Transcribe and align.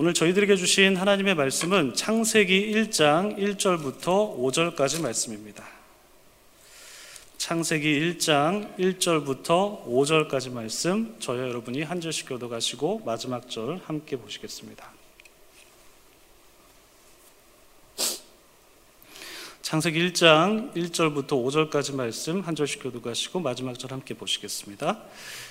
오늘 0.00 0.14
저희들에게 0.14 0.54
주신 0.54 0.96
하나님의 0.96 1.34
말씀은 1.34 1.94
창세기 1.94 2.70
1장 2.70 3.36
1절부터 3.36 4.38
5절까지 4.38 5.02
말씀입니다. 5.02 5.66
창세기 7.36 8.14
1장 8.14 8.78
1절부터 8.78 9.84
5절까지 9.86 10.52
말씀 10.52 11.16
저희 11.18 11.40
여러분이 11.40 11.82
한 11.82 12.00
절씩 12.00 12.28
교도가시고 12.28 13.02
마지막 13.04 13.50
절 13.50 13.80
함께 13.86 14.16
보시겠습니다. 14.16 14.88
창세기 19.62 20.12
1장 20.12 20.74
1절부터 20.74 21.30
5절까지 21.30 21.96
말씀 21.96 22.42
한 22.42 22.54
절씩 22.54 22.84
교도가시고 22.84 23.40
마지막 23.40 23.76
절 23.76 23.90
함께 23.90 24.14
보시겠습니다. 24.14 25.02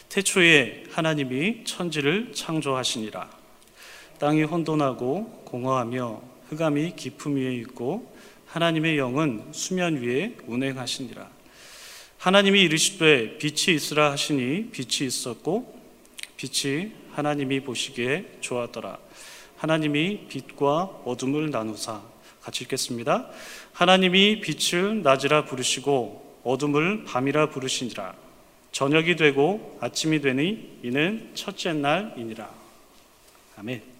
태초에 0.07 0.85
하나님이 0.93 1.65
천지를 1.65 2.31
창조하시니라 2.33 3.36
땅이 4.19 4.43
혼돈하고 4.43 5.43
공허하며 5.45 6.21
흑암이 6.49 6.95
깊음 6.95 7.35
위에 7.35 7.53
있고 7.55 8.11
하나님의 8.47 8.97
영은 8.97 9.49
수면 9.51 9.97
위에 9.97 10.37
운행하시니라. 10.47 11.29
하나님이 12.17 12.61
이르시되 12.61 13.37
빛이 13.37 13.75
있으라 13.75 14.11
하시니 14.11 14.69
빛이 14.71 15.07
있었고 15.07 15.77
빛이 16.35 16.91
하나님이 17.11 17.61
보시기에 17.61 18.37
좋았더라. 18.41 18.97
하나님이 19.57 20.27
빛과 20.27 21.01
어둠을 21.05 21.51
나누사. 21.51 22.01
같이 22.41 22.63
읽겠습니다. 22.63 23.29
하나님이 23.73 24.41
빛을 24.41 25.03
낮이라 25.03 25.45
부르시고 25.45 26.41
어둠을 26.43 27.03
밤이라 27.03 27.49
부르시니라. 27.49 28.15
저녁이 28.71 29.15
되고 29.15 29.77
아침이 29.81 30.21
되니 30.21 30.79
이는 30.83 31.31
첫째 31.33 31.73
날이니라. 31.73 32.49
아멘 33.57 33.96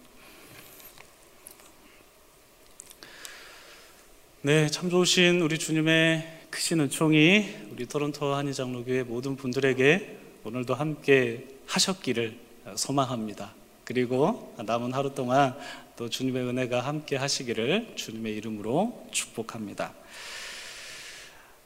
네, 4.47 4.69
참 4.69 4.89
좋으신 4.89 5.41
우리 5.41 5.59
주님의 5.59 6.45
크신 6.51 6.79
은총이 6.79 7.67
우리 7.69 7.85
토론토 7.85 8.33
한의장로교회 8.33 9.03
모든 9.03 9.35
분들에게 9.35 10.19
오늘도 10.45 10.73
함께 10.73 11.45
하셨기를 11.65 12.39
소망합니다. 12.77 13.53
그리고 13.83 14.55
남은 14.57 14.93
하루 14.93 15.13
동안 15.13 15.53
또 15.97 16.09
주님의 16.09 16.43
은혜가 16.43 16.79
함께 16.79 17.17
하시기를 17.17 17.95
주님의 17.97 18.37
이름으로 18.37 19.09
축복합니다. 19.11 19.91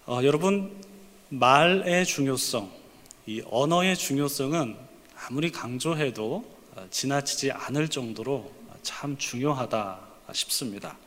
어, 0.08 0.22
여러분 0.23 0.76
말의 1.30 2.08
중요성, 2.08 2.72
이 3.28 3.44
언어의 3.45 3.95
중요성은 3.95 4.76
아무리 5.28 5.52
강조해도 5.52 6.44
지나치지 6.90 7.52
않을 7.52 7.90
정도로 7.90 8.52
참 8.82 9.20
중요하다 9.20 10.00
싶습니다. 10.34 10.98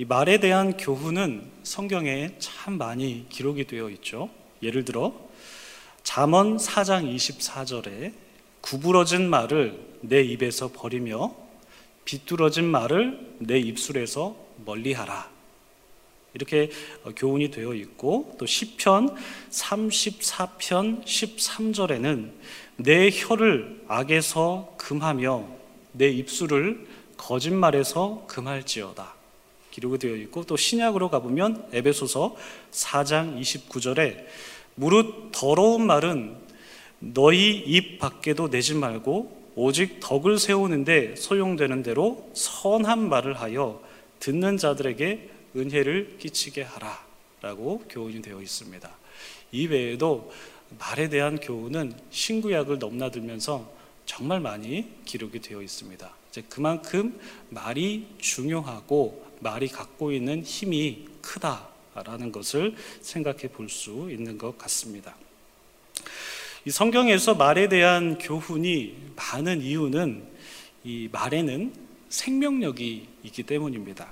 이 0.00 0.04
말에 0.04 0.38
대한 0.38 0.76
교훈은 0.76 1.50
성경에 1.64 2.30
참 2.38 2.78
많이 2.78 3.26
기록이 3.30 3.64
되어 3.64 3.90
있죠. 3.90 4.30
예를 4.62 4.84
들어 4.84 5.12
잠언 6.04 6.56
4장 6.56 7.12
24절에 7.16 8.12
구부러진 8.60 9.28
말을 9.28 9.76
내 10.02 10.20
입에서 10.22 10.70
버리며 10.72 11.34
비뚤어진 12.04 12.66
말을 12.66 13.38
내 13.40 13.58
입술에서 13.58 14.36
멀리하라. 14.64 15.28
이렇게 16.34 16.70
교훈이 17.16 17.50
되어 17.50 17.74
있고 17.74 18.36
또 18.38 18.46
시편 18.46 19.16
34편 19.50 21.04
13절에는 21.04 22.30
내 22.76 23.10
혀를 23.10 23.82
악에서 23.88 24.74
금하며 24.78 25.48
내 25.90 26.08
입술을 26.08 26.86
거짓말에서 27.16 28.26
금할지어다. 28.28 29.17
기록이 29.70 29.98
되어 29.98 30.16
있고 30.16 30.44
또 30.44 30.56
신약으로 30.56 31.10
가보면 31.10 31.68
에베소서 31.72 32.36
4장 32.70 33.40
29절에 33.40 34.24
무릇 34.74 35.30
더러운 35.32 35.86
말은 35.86 36.36
너희 37.00 37.56
입 37.56 37.98
밖에도 37.98 38.50
내지 38.50 38.74
말고 38.74 39.38
오직 39.54 39.98
덕을 40.00 40.38
세우는데 40.38 41.16
소용되는 41.16 41.82
대로 41.82 42.30
선한 42.34 43.08
말을 43.08 43.40
하여 43.40 43.82
듣는 44.20 44.56
자들에게 44.56 45.30
은혜를 45.56 46.18
끼치게 46.18 46.62
하라 46.62 47.04
라고 47.40 47.82
교훈이 47.88 48.22
되어 48.22 48.40
있습니다. 48.40 48.88
이 49.52 49.66
외에도 49.66 50.30
말에 50.78 51.08
대한 51.08 51.38
교훈은 51.40 51.94
신구약을 52.10 52.78
넘나들면서 52.78 53.68
정말 54.06 54.40
많이 54.40 54.88
기록이 55.04 55.40
되어 55.40 55.62
있습니다. 55.62 56.10
그만큼 56.48 57.18
말이 57.48 58.06
중요하고 58.18 59.27
말이 59.40 59.68
갖고 59.68 60.12
있는 60.12 60.42
힘이 60.42 61.06
크다라는 61.22 62.32
것을 62.32 62.74
생각해 63.00 63.48
볼 63.48 63.68
수 63.68 64.08
있는 64.10 64.38
것 64.38 64.56
같습니다. 64.58 65.16
이 66.64 66.70
성경에서 66.70 67.34
말에 67.34 67.68
대한 67.68 68.18
교훈이 68.18 68.94
많은 69.16 69.62
이유는 69.62 70.22
이 70.84 71.08
말에는 71.10 71.72
생명력이 72.08 73.08
있기 73.24 73.42
때문입니다. 73.44 74.08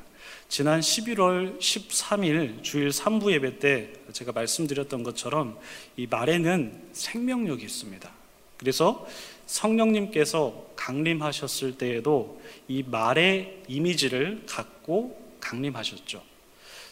지난 0.48 0.80
11월 0.80 1.58
13일 1.58 2.62
주일 2.62 2.88
3부 2.88 3.32
예배 3.32 3.58
때 3.58 3.92
제가 4.12 4.32
말씀드렸던 4.32 5.02
것처럼 5.02 5.58
이 5.96 6.06
말에는 6.06 6.90
생명력이 6.92 7.64
있습니다. 7.64 8.25
그래서 8.56 9.06
성령님께서 9.46 10.66
강림하셨을 10.76 11.78
때에도 11.78 12.40
이 12.68 12.82
말의 12.82 13.62
이미지를 13.68 14.44
갖고 14.46 15.20
강림하셨죠. 15.40 16.22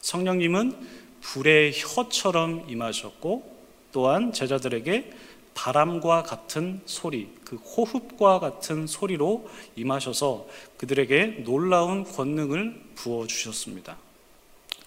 성령님은 0.01 1.05
불의 1.21 1.73
혀처럼 1.75 2.67
임하셨고 2.69 3.55
또한 3.93 4.33
제자들에게 4.33 5.13
바람과 5.55 6.25
같은 6.25 6.81
소리, 6.85 7.31
그 7.45 7.57
호흡과 7.57 8.41
같은 8.41 8.87
소리로 8.87 9.49
임하셔서 9.77 10.49
그들에게 10.77 11.45
놀라운 11.45 12.05
권능을 12.05 12.81
부어 12.97 13.27
주셨습니다. 13.27 13.97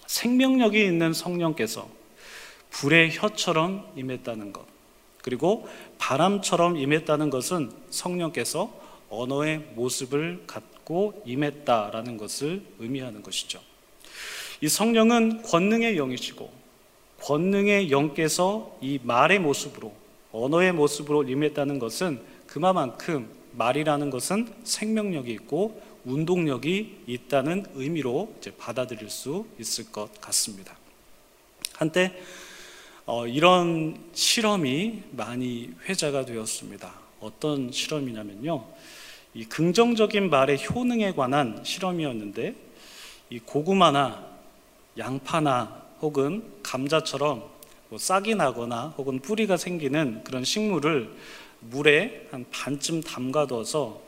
생명력이 0.06 0.84
있는 0.84 1.12
성령께서 1.12 1.88
불의 2.70 3.16
혀처럼 3.16 3.90
임했다는 3.96 4.52
것. 4.52 4.77
그리고 5.28 5.68
바람처럼 5.98 6.78
임했다는 6.78 7.28
것은 7.28 7.70
성령께서 7.90 8.72
언어의 9.10 9.58
모습을 9.74 10.44
갖고 10.46 11.22
임했다라는 11.26 12.16
것을 12.16 12.62
의미하는 12.78 13.22
것이죠. 13.22 13.60
이 14.62 14.68
성령은 14.68 15.42
권능의 15.42 15.98
영이시고 15.98 16.50
권능의 17.20 17.90
영께서 17.90 18.74
이 18.80 19.00
말의 19.02 19.40
모습으로 19.40 19.92
언어의 20.32 20.72
모습으로 20.72 21.24
임했다는 21.24 21.78
것은 21.78 22.22
그만큼 22.46 23.28
말이라는 23.52 24.08
것은 24.08 24.50
생명력이 24.64 25.30
있고 25.32 25.78
운동력이 26.06 27.02
있다는 27.06 27.66
의미로 27.74 28.34
받아들일 28.56 29.10
수 29.10 29.44
있을 29.58 29.92
것 29.92 30.18
같습니다. 30.22 30.74
한때 31.74 32.18
어, 33.10 33.26
이런 33.26 33.98
실험이 34.12 35.02
많이 35.12 35.70
회자가 35.88 36.26
되었습니다. 36.26 36.92
어떤 37.20 37.72
실험이냐면요. 37.72 38.66
이 39.32 39.46
긍정적인 39.46 40.28
말의 40.28 40.58
효능에 40.68 41.14
관한 41.14 41.58
실험이었는데 41.64 42.54
이 43.30 43.38
고구마나 43.38 44.26
양파나 44.98 45.84
혹은 46.02 46.52
감자처럼 46.62 47.44
뭐 47.88 47.98
싹이 47.98 48.34
나거나 48.34 48.92
혹은 48.98 49.20
뿌리가 49.20 49.56
생기는 49.56 50.22
그런 50.22 50.44
식물을 50.44 51.10
물에 51.60 52.28
한 52.30 52.44
반쯤 52.50 53.04
담가둬서 53.04 54.02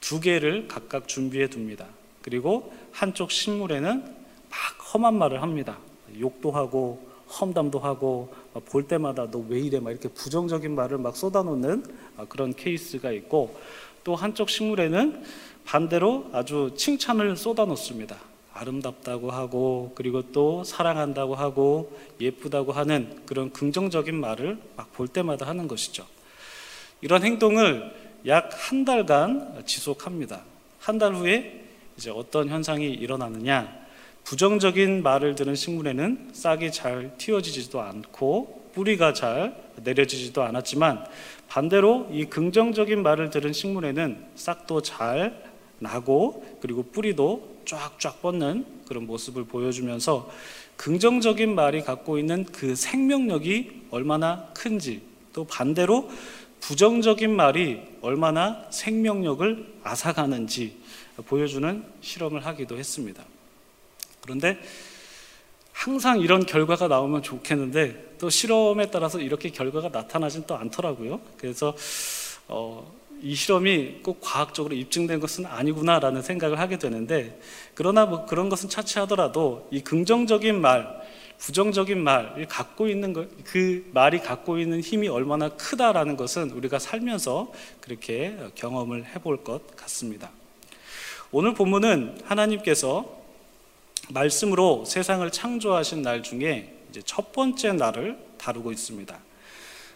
두 0.00 0.20
개를 0.20 0.68
각각 0.68 1.08
준비해 1.08 1.48
둡니다. 1.48 1.86
그리고 2.20 2.70
한쪽 2.92 3.30
식물에는 3.30 4.02
막 4.02 4.94
험한 4.94 5.16
말을 5.16 5.40
합니다. 5.40 5.78
욕도 6.20 6.50
하고 6.50 7.12
험담도 7.40 7.78
하고 7.78 8.32
볼 8.60 8.86
때마다 8.86 9.30
너 9.30 9.38
왜 9.48 9.60
이래 9.60 9.80
막 9.80 9.90
이렇게 9.90 10.08
부정적인 10.08 10.74
말을 10.74 10.98
막 10.98 11.16
쏟아놓는 11.16 11.84
아, 12.18 12.26
그런 12.28 12.54
케이스가 12.54 13.10
있고 13.12 13.58
또 14.04 14.14
한쪽 14.14 14.50
식물에는 14.50 15.22
반대로 15.64 16.28
아주 16.32 16.72
칭찬을 16.76 17.36
쏟아놓습니다. 17.36 18.16
아름답다고 18.54 19.30
하고 19.30 19.92
그리고 19.94 20.22
또 20.32 20.62
사랑한다고 20.64 21.34
하고 21.34 21.96
예쁘다고 22.20 22.72
하는 22.72 23.22
그런 23.26 23.50
긍정적인 23.52 24.14
말을 24.14 24.58
막 24.76 24.92
볼 24.92 25.08
때마다 25.08 25.46
하는 25.46 25.66
것이죠. 25.68 26.04
이런 27.00 27.22
행동을 27.24 27.92
약 28.26 28.50
한 28.52 28.84
달간 28.84 29.62
지속합니다. 29.66 30.42
한 30.78 30.98
달 30.98 31.14
후에 31.14 31.64
이제 31.96 32.10
어떤 32.10 32.48
현상이 32.48 32.86
일어나느냐? 32.90 33.81
부정적인 34.24 35.02
말을 35.02 35.34
들은 35.34 35.54
식물에는 35.54 36.30
싹이 36.32 36.72
잘 36.72 37.16
틔어지지도 37.18 37.80
않고 37.80 38.70
뿌리가 38.74 39.12
잘 39.12 39.56
내려지지도 39.82 40.42
않았지만 40.42 41.04
반대로 41.48 42.08
이 42.10 42.24
긍정적인 42.24 43.02
말을 43.02 43.30
들은 43.30 43.52
식물에는 43.52 44.24
싹도 44.34 44.82
잘 44.82 45.42
나고 45.78 46.58
그리고 46.60 46.82
뿌리도 46.84 47.60
쫙쫙 47.64 48.22
뻗는 48.22 48.64
그런 48.86 49.06
모습을 49.06 49.44
보여주면서 49.44 50.30
긍정적인 50.76 51.54
말이 51.54 51.82
갖고 51.82 52.18
있는 52.18 52.44
그 52.44 52.74
생명력이 52.74 53.82
얼마나 53.90 54.48
큰지 54.54 55.02
또 55.32 55.44
반대로 55.44 56.10
부정적인 56.60 57.34
말이 57.34 57.80
얼마나 58.00 58.64
생명력을 58.70 59.80
앗아가는지 59.82 60.76
보여주는 61.26 61.84
실험을 62.00 62.46
하기도 62.46 62.78
했습니다. 62.78 63.24
그런데 64.22 64.58
항상 65.72 66.20
이런 66.20 66.46
결과가 66.46 66.88
나오면 66.88 67.22
좋겠는데 67.22 68.16
또 68.18 68.30
실험에 68.30 68.90
따라서 68.90 69.18
이렇게 69.18 69.50
결과가 69.50 69.88
나타나진 69.88 70.44
또 70.46 70.54
않더라고요. 70.54 71.20
그래서 71.36 71.74
어, 72.46 72.92
이 73.20 73.34
실험이 73.34 74.00
꼭 74.02 74.20
과학적으로 74.20 74.74
입증된 74.74 75.20
것은 75.20 75.46
아니구나라는 75.46 76.22
생각을 76.22 76.58
하게 76.58 76.78
되는데 76.78 77.40
그러나 77.74 78.06
뭐 78.06 78.26
그런 78.26 78.48
것은 78.48 78.68
차치하더라도 78.68 79.68
이 79.70 79.80
긍정적인 79.80 80.60
말, 80.60 81.02
부정적인 81.38 82.02
말을 82.02 82.46
갖고 82.46 82.88
있는 82.88 83.12
것, 83.12 83.28
그 83.44 83.88
말이 83.92 84.20
갖고 84.20 84.58
있는 84.58 84.80
힘이 84.80 85.08
얼마나 85.08 85.48
크다라는 85.48 86.16
것은 86.16 86.50
우리가 86.50 86.78
살면서 86.78 87.52
그렇게 87.80 88.36
경험을 88.54 89.06
해볼 89.06 89.42
것 89.42 89.74
같습니다. 89.76 90.30
오늘 91.32 91.54
본문은 91.54 92.20
하나님께서 92.24 93.21
말씀으로 94.10 94.84
세상을 94.84 95.30
창조하신 95.30 96.02
날 96.02 96.22
중에 96.22 96.74
이제 96.90 97.00
첫 97.04 97.32
번째 97.32 97.72
날을 97.72 98.18
다루고 98.38 98.72
있습니다. 98.72 99.18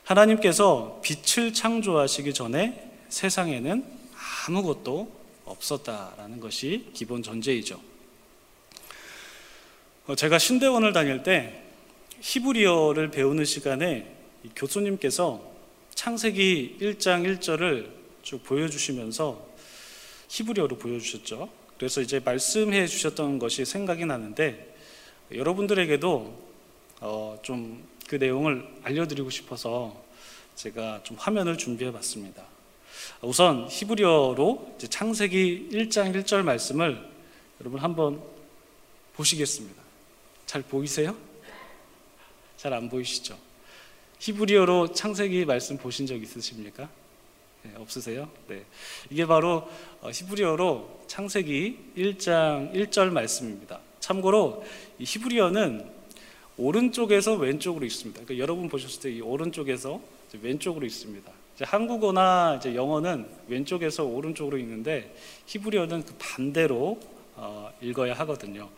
하나님께서 0.05 1.00
빛을 1.03 1.53
창조하시기 1.53 2.32
전에 2.32 2.91
세상에는 3.08 3.85
아무것도 4.47 5.12
없었다라는 5.44 6.41
것이 6.41 6.91
기본 6.93 7.23
전제이죠. 7.23 7.81
어, 10.06 10.14
제가 10.14 10.38
신대원을 10.38 10.93
다닐 10.93 11.23
때 11.23 11.62
히브리어를 12.20 13.11
배우는 13.11 13.44
시간에 13.44 14.14
교수님께서 14.55 15.43
창세기 15.94 16.79
1장 16.81 17.38
1절을 17.38 17.91
쭉 18.23 18.43
보여주시면서 18.44 19.44
히브리어로 20.29 20.79
보여주셨죠. 20.79 21.49
그래서 21.78 22.00
이제 22.00 22.20
말씀해 22.20 22.87
주셨던 22.87 23.38
것이 23.38 23.64
생각이 23.64 24.05
나는데 24.06 24.75
여러분들에게도 25.32 26.46
어 27.00 27.38
좀 27.43 27.96
그 28.06 28.14
내용을 28.14 28.64
알려드리고 28.84 29.31
싶어서 29.31 30.00
제가 30.55 31.00
좀 31.02 31.17
화면을 31.17 31.58
준비해 31.58 31.90
봤습니다. 31.93 32.44
우선 33.20 33.67
히브리어로 33.69 34.76
창세기 34.88 35.70
1장 35.73 36.14
1절 36.14 36.43
말씀을 36.43 37.05
여러분 37.61 37.81
한번 37.81 38.23
보시겠습니다. 39.14 39.82
잘 40.46 40.62
보이세요? 40.62 41.17
잘 42.56 42.73
안 42.73 42.88
보이시죠? 42.88 43.37
히브리어로 44.20 44.93
창세기 44.93 45.44
말씀 45.44 45.76
보신 45.76 46.06
적 46.06 46.14
있으십니까? 46.23 46.88
네, 47.67 47.73
없으세요? 47.77 48.29
네. 48.47 48.65
이게 49.11 49.27
바로 49.27 49.69
어, 50.01 50.11
히브리어로 50.11 51.05
창세기 51.09 51.93
1장 51.97 52.73
1절 52.73 53.11
말씀입니다. 53.11 53.81
참고로 53.99 54.65
이 54.99 55.05
히브리어는 55.05 55.91
오른쪽에서 56.57 57.35
왼쪽으로 57.35 57.85
있습니다. 57.85 58.23
그러니까 58.23 58.41
여러분 58.43 58.69
보셨을 58.69 59.01
때 59.01 59.11
이 59.11 59.21
오른쪽에서 59.21 60.01
왼쪽으로 60.41 60.87
있습니다. 60.87 61.33
한국어나 61.63 62.61
영어는 62.65 63.27
왼쪽에서 63.49 64.05
오른쪽으로 64.05 64.59
있는데 64.59 65.15
히브리어는 65.47 66.05
그 66.05 66.15
반대로 66.19 67.01
어, 67.35 67.73
읽어야 67.81 68.15
하거든요. 68.15 68.71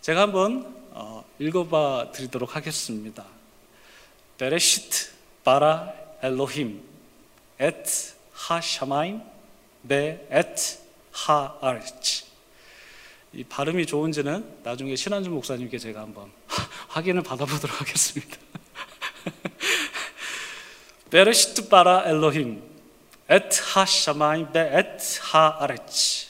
제가 0.00 0.22
한번 0.22 0.74
어, 0.90 1.24
읽어봐 1.38 2.12
드리도록 2.12 2.56
하겠습니다. 2.56 3.26
בראשית 4.38 5.10
ברא 5.42 5.92
אלהים 6.22 6.82
את 7.58 8.13
השמים 8.48 9.22
ואת 9.88 10.80
הארץ 11.12 12.24
이 13.32 13.44
발음이 13.44 13.86
좋은지는 13.86 14.58
나중에 14.62 14.94
신한준 14.96 15.32
목사님께 15.32 15.78
제가 15.78 16.00
한번 16.00 16.30
확인을 16.88 17.22
받아보도록 17.22 17.80
하겠습니다. 17.80 18.36
בראשית 21.10 21.68
ברא 21.68 22.04
אלהים 22.06 22.62
את 23.28 23.76
השמים 23.76 24.52
ואת 24.52 25.20
הארץ 25.22 26.28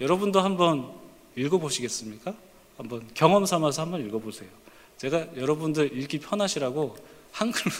여러분도 0.00 0.40
한번 0.40 0.94
읽어보시겠습니까? 1.34 2.34
한번 2.76 3.08
경험 3.14 3.46
삼아서 3.46 3.82
한번 3.82 4.06
읽어보세요. 4.06 4.48
제가 4.96 5.36
여러분들 5.36 5.96
읽기 5.98 6.20
편하시라고 6.20 6.96
한글로 7.32 7.72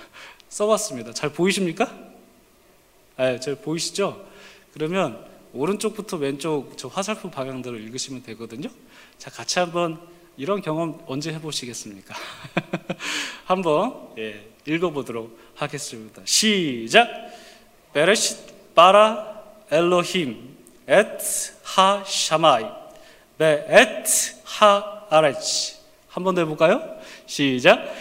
써봤습니다. 0.48 1.12
잘 1.12 1.30
보이십니까? 1.30 2.11
네, 3.16 3.38
잘 3.40 3.56
보이시죠? 3.56 4.26
그러면 4.72 5.24
오른쪽부터 5.52 6.16
왼쪽 6.16 6.76
저 6.78 6.88
화살표 6.88 7.30
방향대로 7.30 7.76
읽으시면 7.76 8.22
되거든요. 8.22 8.68
자, 9.18 9.30
같이 9.30 9.58
한번 9.58 10.00
이런 10.36 10.62
경험 10.62 11.02
언제 11.06 11.32
해보시겠습니까? 11.34 12.14
한번 13.44 14.08
예, 14.18 14.48
읽어보도록 14.66 15.38
하겠습니다. 15.54 16.22
시작. 16.24 17.08
בראשית 17.92 18.38
ברא 18.74 19.42
אלהים 19.70 20.56
את 20.86 22.02
השמים 22.06 22.64
ואת 23.36 24.06
הארץ 24.44 25.76
한번 26.08 26.34
더 26.34 26.40
해볼까요? 26.40 26.80
시작. 27.26 27.94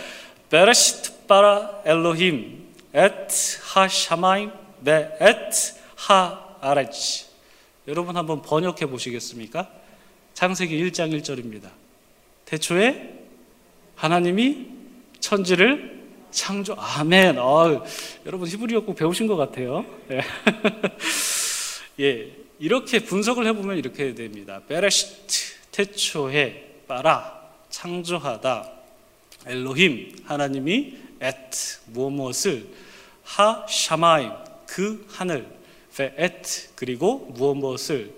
בראשית 0.49 1.27
ברא 1.27 1.81
אלהים 1.83 2.73
את 2.93 3.89
השמים 3.89 4.60
ואת 4.83 5.81
הארץ 5.95 7.25
여러분 7.87 8.15
한번 8.15 8.41
번역해 8.41 8.85
보시겠습니까? 8.87 9.69
창세기 10.33 10.81
1장 10.85 11.11
1절입니다. 11.19 11.69
태초에 12.45 13.19
하나님이 13.95 14.67
천지를 15.19 16.01
창조 16.31 16.75
아멘. 16.77 17.37
어, 17.37 17.83
여러분 18.25 18.47
히브리어 18.47 18.81
꼭 18.81 18.95
배우신 18.95 19.27
것 19.27 19.35
같아요. 19.35 19.85
예. 20.09 20.21
예, 21.99 22.31
이렇게 22.59 22.99
분석을 22.99 23.45
해보면 23.47 23.77
이렇게 23.77 24.15
됩니다. 24.15 24.61
베레시트 24.67 25.37
태초에 25.71 26.83
빠라 26.87 27.41
창조하다 27.69 28.71
엘로힘 29.45 30.23
하나님이 30.25 30.97
엣 31.19 31.81
무엇을 31.87 32.67
하 33.23 33.65
샤마임 33.67 34.31
그 34.71 35.05
하늘 35.09 35.53
베엣 35.97 36.75
그리고 36.75 37.27
무엇 37.33 37.55
무엇을 37.55 38.13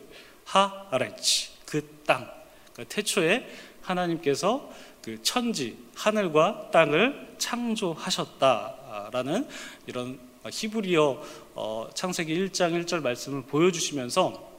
하 0.46 0.86
아레치 0.92 1.50
그 1.66 1.82
땅. 2.06 2.30
그러니까 2.74 2.94
태초에 2.94 3.50
하나님께서 3.82 4.72
그 5.02 5.20
천지 5.24 5.76
하늘과 5.96 6.70
땅을 6.70 7.38
창조하셨다라는 7.40 9.48
이런 9.88 10.20
히브리어 10.48 11.24
어, 11.56 11.90
창세기 11.96 12.36
1장 12.36 12.86
1절 12.86 13.02
말씀을 13.02 13.42
보여주시면서 13.44 14.52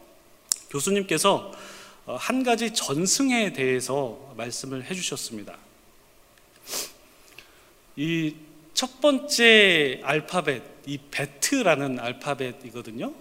교수님께서 0.71 1.53
어, 2.07 2.17
한 2.17 2.43
가지 2.43 2.75
전승에 2.75 3.53
대해서 3.53 4.35
말씀을 4.37 4.85
해주셨습니다. 4.85 5.57
이 7.95 8.35
첫 8.75 9.01
번째 9.01 10.01
알파벳, 10.03 10.63
이 10.87 10.99
베트라는 11.13 12.01
알파벳이거든요. 12.01 13.15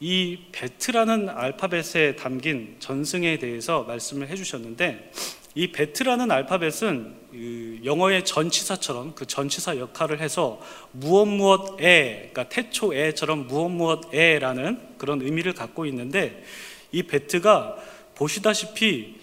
이 0.00 0.38
베트라는 0.52 1.30
알파벳에 1.30 2.16
담긴 2.16 2.76
전승에 2.78 3.38
대해서 3.38 3.84
말씀을 3.84 4.28
해주셨는데 4.28 5.10
이 5.54 5.72
베트라는 5.72 6.30
알파벳은 6.30 7.22
그 7.30 7.80
영어의 7.84 8.26
전치사처럼 8.26 9.14
그 9.14 9.24
전치사 9.24 9.78
역할을 9.78 10.20
해서 10.20 10.60
무엇 10.90 11.24
무엇에 11.26 12.30
그러니까 12.30 12.50
태초에처럼 12.50 13.46
무엇 13.46 13.70
무엇에라는 13.70 14.96
그런 14.98 15.22
의미를 15.22 15.54
갖고 15.54 15.86
있는데 15.86 16.44
이 16.90 17.02
베트가 17.04 17.76
보시다시피 18.14 19.16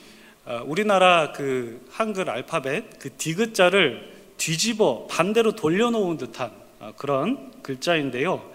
어, 0.45 0.63
우리나라 0.65 1.31
그 1.31 1.85
한글 1.91 2.27
알파벳 2.27 2.97
그 2.97 3.15
디귿자를 3.17 4.18
뒤집어 4.39 5.05
반대로 5.07 5.51
돌려놓은 5.51 6.17
듯한 6.17 6.51
어, 6.79 6.93
그런 6.97 7.51
글자인데요. 7.61 8.49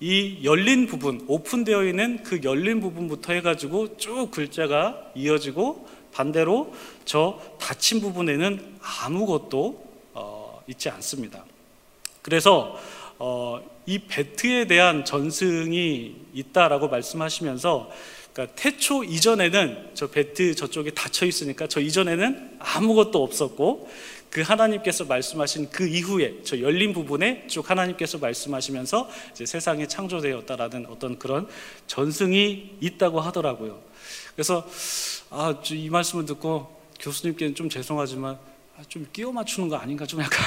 이 0.00 0.40
열린 0.42 0.86
부분, 0.86 1.24
오픈되어 1.28 1.84
있는 1.84 2.22
그 2.22 2.40
열린 2.42 2.80
부분부터 2.80 3.32
해가지고 3.34 3.96
쭉 3.96 4.30
글자가 4.30 5.12
이어지고 5.14 5.86
반대로 6.12 6.72
저 7.04 7.40
닫힌 7.60 8.00
부분에는 8.00 8.78
아무것도 8.80 9.84
어, 10.14 10.62
있지 10.66 10.88
않습니다. 10.88 11.44
그래서 12.22 12.78
어, 13.18 13.60
이 13.86 13.98
베트에 13.98 14.66
대한 14.66 15.04
전승이 15.04 16.14
있다라고 16.32 16.88
말씀하시면서 16.88 17.90
그러니까 18.32 18.54
태초 18.54 19.02
이전에는 19.02 19.90
저 19.94 20.06
베트 20.06 20.54
저쪽에 20.54 20.90
닫혀 20.92 21.26
있으니까 21.26 21.66
저 21.66 21.80
이전에는 21.80 22.58
아무것도 22.60 23.20
없었고 23.20 23.90
그 24.30 24.42
하나님께서 24.42 25.04
말씀하신 25.04 25.70
그 25.70 25.86
이후에 25.86 26.42
저 26.44 26.60
열린 26.60 26.92
부분에 26.92 27.46
쭉 27.46 27.68
하나님께서 27.68 28.18
말씀하시면서 28.18 29.08
이제 29.32 29.46
세상이 29.46 29.88
창조되었다라는 29.88 30.86
어떤 30.86 31.18
그런 31.18 31.48
전승이 31.86 32.76
있다고 32.80 33.20
하더라고요. 33.20 33.82
그래서 34.34 34.68
아, 35.30 35.54
이 35.70 35.88
말씀을 35.88 36.26
듣고 36.26 36.78
교수님께는 37.00 37.54
좀 37.54 37.68
죄송하지만 37.68 38.34
아, 38.34 38.47
좀 38.86 39.06
끼워 39.12 39.32
맞추는 39.32 39.68
거 39.68 39.76
아닌가 39.76 40.06
좀 40.06 40.20
약간 40.20 40.38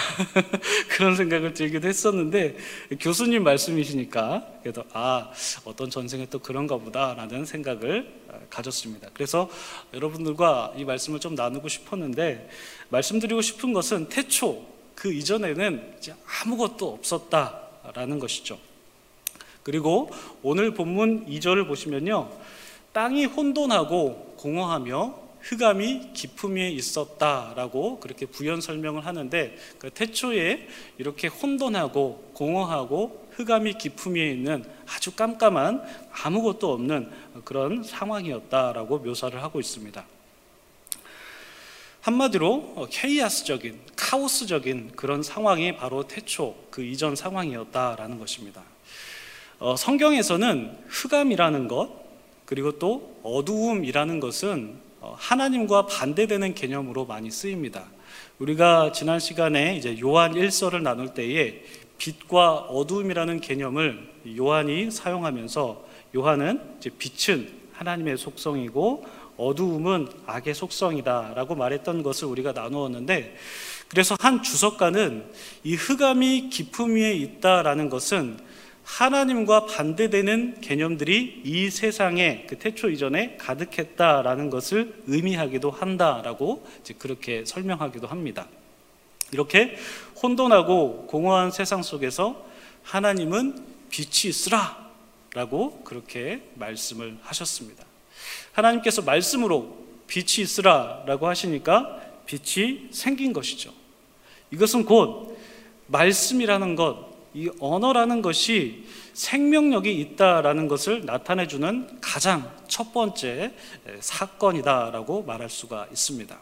그런 0.90 1.16
생각을 1.16 1.54
들기도 1.54 1.88
했었는데 1.88 2.56
교수님 3.00 3.44
말씀이시니까 3.44 4.48
그래도 4.62 4.84
아 4.94 5.32
어떤 5.66 5.90
전생에 5.90 6.28
또 6.28 6.40
그런가 6.40 6.78
보다라는 6.78 7.46
생각을 7.46 8.22
아, 8.30 8.40
가졌습니다. 8.50 9.10
그래서 9.14 9.50
여러분들과 9.94 10.74
이 10.78 10.86
말씀을 10.86 11.20
좀 11.20 11.36
나누고 11.36 11.68
싶었는데 11.68 12.50
말씀드리고 12.90 13.42
싶은 13.42 13.74
것은 13.74 14.08
태초 14.08 14.66
그 14.96 15.12
이전에는 15.14 15.96
아무것도 16.42 16.94
없었다라는 16.94 18.20
것이죠. 18.20 18.58
그리고 19.64 20.10
오늘 20.42 20.74
본문 20.74 21.28
2절을 21.28 21.68
보시면요. 21.68 22.32
땅이 22.94 23.26
혼돈하고 23.26 24.36
공허하며 24.38 25.31
흑암이 25.42 26.14
위에 26.50 26.70
있었다라고 26.70 28.00
그렇게 28.00 28.26
부연 28.26 28.62
설명을 28.62 29.06
하는데 29.06 29.58
그 29.78 29.90
태초에 29.90 30.68
이렇게 30.98 31.28
혼돈하고 31.28 32.32
공허하고 32.34 33.30
흑암이 33.32 33.76
위에 34.08 34.32
있는 34.32 34.64
아주 34.88 35.16
깜깜한 35.16 35.84
아무것도 36.12 36.72
없는 36.72 37.12
그런 37.44 37.84
상황이었다라고 37.84 39.00
묘사를 39.00 39.42
하고 39.42 39.60
있습니다. 39.60 40.06
한마디로 42.02 42.88
케이아스적인 42.90 43.80
카오스적인 43.96 44.94
그런 44.96 45.22
상황이 45.22 45.76
바로 45.76 46.08
태초 46.08 46.56
그 46.72 46.84
이전 46.84 47.16
상황이었다라는 47.16 48.18
것입니다. 48.18 48.64
어, 49.60 49.76
성경에서는 49.76 50.86
흑암이라는 50.88 51.68
것 51.68 52.02
그리고 52.46 52.80
또 52.80 53.20
어두움이라는 53.22 54.20
것은 54.20 54.76
어, 54.76 54.91
하나님과 55.02 55.88
반대되는 55.88 56.54
개념으로 56.54 57.06
많이 57.06 57.32
쓰입니다. 57.32 57.86
우리가 58.40 58.92
지난 58.92 59.20
시간에 59.20 59.76
이제 59.76 60.00
요한 60.00 60.34
1서를 60.34 60.82
나눌 60.82 61.14
때에 61.14 61.64
빛과 61.98 62.56
어두움이라는 62.70 63.42
개념을 63.42 64.10
요한이 64.38 64.92
사용하면서 64.92 65.86
요한은 66.16 66.62
이제 66.80 66.90
빛은 66.98 67.52
하나님의 67.74 68.18
속성이고 68.18 69.06
어두움은 69.38 70.08
악의 70.26 70.54
속성이다라고 70.54 71.56
말했던 71.56 72.04
것을 72.04 72.28
우리가 72.28 72.52
나누었는데 72.52 73.36
그래서 73.88 74.16
한 74.20 74.42
주석가는 74.42 75.26
이 75.64 75.76
흑암이 75.76 76.50
깊음 76.50 76.96
위에 76.96 77.14
있다라는 77.14 77.90
것은 77.90 78.38
하나님과 78.84 79.66
반대되는 79.68 80.62
개념들이 80.62 81.42
이 81.46 81.70
세상에 81.70 82.46
그 82.48 82.58
태초 82.58 82.90
이전에 82.90 83.38
가득했다라는 83.38 84.50
것을 84.50 85.02
의미하기도 85.08 85.72
한다라고 85.72 86.68
그렇게 86.98 87.46
설명하기도 87.46 88.08
합니다. 88.08 88.48
이렇게 89.32 89.78
혼돈하고 90.22 91.08
공허한 91.08 91.52
세상 91.52 91.84
속에서 91.84 92.46
하나님은 92.84 93.64
빛이 93.90 94.30
있으라라고 94.30 95.84
그렇게 95.84 96.42
말씀을 96.56 97.18
하셨습니다. 97.22 97.86
하나님께서 98.52 99.02
말씀으로 99.02 99.78
빛이 100.08 100.44
있으라라고 100.44 101.28
하시니까 101.28 102.02
빛이 102.26 102.90
생긴 102.92 103.34
것이죠. 103.34 103.74
이것은 104.52 104.86
곧 104.86 105.38
말씀이라는 105.88 106.76
것, 106.76 107.11
이 107.34 107.50
언어라는 107.60 108.22
것이 108.22 108.86
생명력이 109.14 109.94
있다라는 110.00 110.68
것을 110.68 111.06
나타내 111.06 111.48
주는 111.48 111.88
가장 112.02 112.52
첫 112.68 112.94
번째 112.94 113.54
사건이다라고 114.00 115.24
말할 115.24 115.50
수가 115.50 115.88
있습니다. 115.92 116.38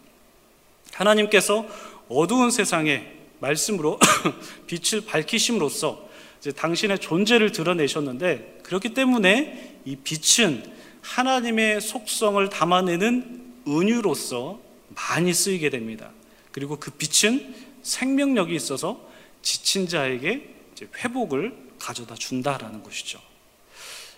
하나님께서 0.93 1.65
어두운 2.07 2.49
세상에 2.49 3.13
말씀으로 3.39 3.99
빛을 4.67 5.05
밝히심으로써 5.05 6.09
당신의 6.55 6.99
존재를 6.99 7.51
드러내셨는데 7.51 8.61
그렇기 8.63 8.93
때문에 8.93 9.81
이 9.85 9.95
빛은 9.95 10.79
하나님의 11.01 11.81
속성을 11.81 12.49
담아내는 12.49 13.53
은유로서 13.67 14.59
많이 14.95 15.33
쓰이게 15.33 15.69
됩니다. 15.69 16.11
그리고 16.51 16.77
그 16.77 16.91
빛은 16.91 17.55
생명력이 17.83 18.55
있어서 18.55 19.07
지친 19.41 19.87
자에게 19.87 20.58
회복을 20.95 21.55
가져다 21.79 22.15
준다라는 22.15 22.83
것이죠. 22.83 23.19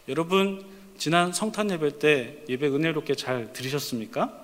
여러분 0.07 0.65
지난 0.97 1.33
성탄 1.33 1.71
예배 1.71 1.99
때 1.99 2.37
예배 2.49 2.67
은혜롭게 2.67 3.15
잘 3.15 3.53
들으셨습니까? 3.53 4.39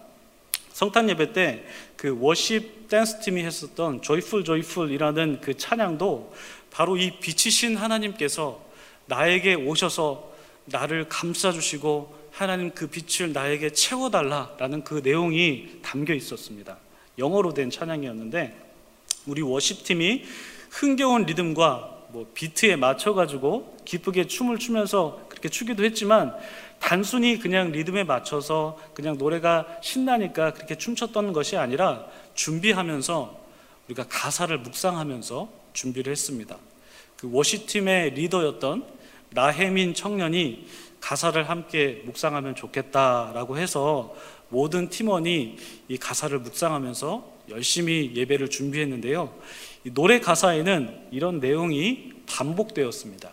성탄 0.74 1.10
예배 1.10 1.34
때 1.34 1.66
그 1.98 2.16
worship 2.20 2.88
댄스 2.88 3.20
팀이 3.22 3.44
했었던 3.44 4.02
Joyful 4.02 4.44
Joyful이라는 4.44 5.42
그 5.42 5.58
찬양도 5.58 6.34
바로 6.70 6.96
이 6.96 7.20
빛이신 7.20 7.76
하나님께서 7.76 8.64
나에게 9.08 9.56
오셔서 9.56 10.32
나를 10.66 11.10
감싸 11.10 11.52
주시고 11.52 12.16
하나님 12.32 12.72
그 12.72 12.88
빛을 12.88 13.34
나에게 13.34 13.72
채워 13.72 14.12
달라라는 14.12 14.84
그 14.84 15.02
내용이 15.04 15.80
담겨 15.82 16.14
있었습니다. 16.14 16.78
영어로 17.18 17.56
된 17.56 17.72
찬양이었는데 17.72 18.56
우리 19.26 19.42
worship 19.42 19.84
팀이 19.84 20.24
흥겨운 20.70 21.24
리듬과 21.24 21.97
뭐 22.18 22.26
비트에 22.34 22.76
맞춰 22.76 23.14
가지고 23.14 23.78
기쁘게 23.86 24.26
춤을 24.26 24.58
추면서 24.58 25.28
그렇게 25.30 25.50
추기도 25.50 25.84
했지만 25.84 26.36
단순히 26.80 27.38
그냥 27.38 27.72
리듬에 27.72 28.06
맞춰서 28.06 28.80
그냥 28.96 29.20
노래가 29.20 29.68
신나니까 29.84 30.54
그렇게 30.54 30.74
춤췄던 30.74 31.32
것이 31.32 31.58
아니라 31.58 32.08
준비하면서 32.34 33.40
우리가 33.86 34.08
가사를 34.10 34.58
묵상하면서 34.58 35.50
준비를 35.74 36.12
했습니다. 36.12 36.58
그 37.18 37.30
워시팀의 37.32 38.16
리더였던 38.16 38.84
라헤민 39.36 39.94
청년이 39.94 40.66
가사를 41.00 41.48
함께 41.48 42.02
묵상하면 42.06 42.56
좋겠다라고 42.56 43.60
해서 43.60 44.16
모든 44.50 44.90
팀원이 44.90 45.58
이 45.88 45.98
가사를 45.98 46.40
묵상하면서 46.40 47.38
열심히 47.50 48.14
예배를 48.16 48.50
준비했는데요. 48.50 49.32
노래 49.94 50.20
가사에는 50.20 51.10
이런 51.12 51.40
내용이 51.40 52.14
반복되었습니다. 52.28 53.32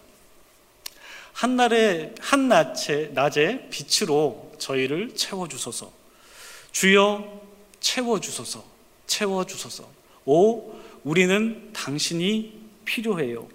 한날에 1.32 2.14
한낮에 2.20 3.10
낮에 3.12 3.68
빛으로 3.70 4.52
저희를 4.58 5.14
채워 5.16 5.48
주소서. 5.48 5.92
주여 6.72 7.42
채워 7.80 8.20
주소서. 8.20 8.64
채워 9.06 9.44
주소서. 9.44 9.88
오 10.24 10.74
우리는 11.02 11.70
당신이 11.72 12.52
필요해요. 12.84 13.48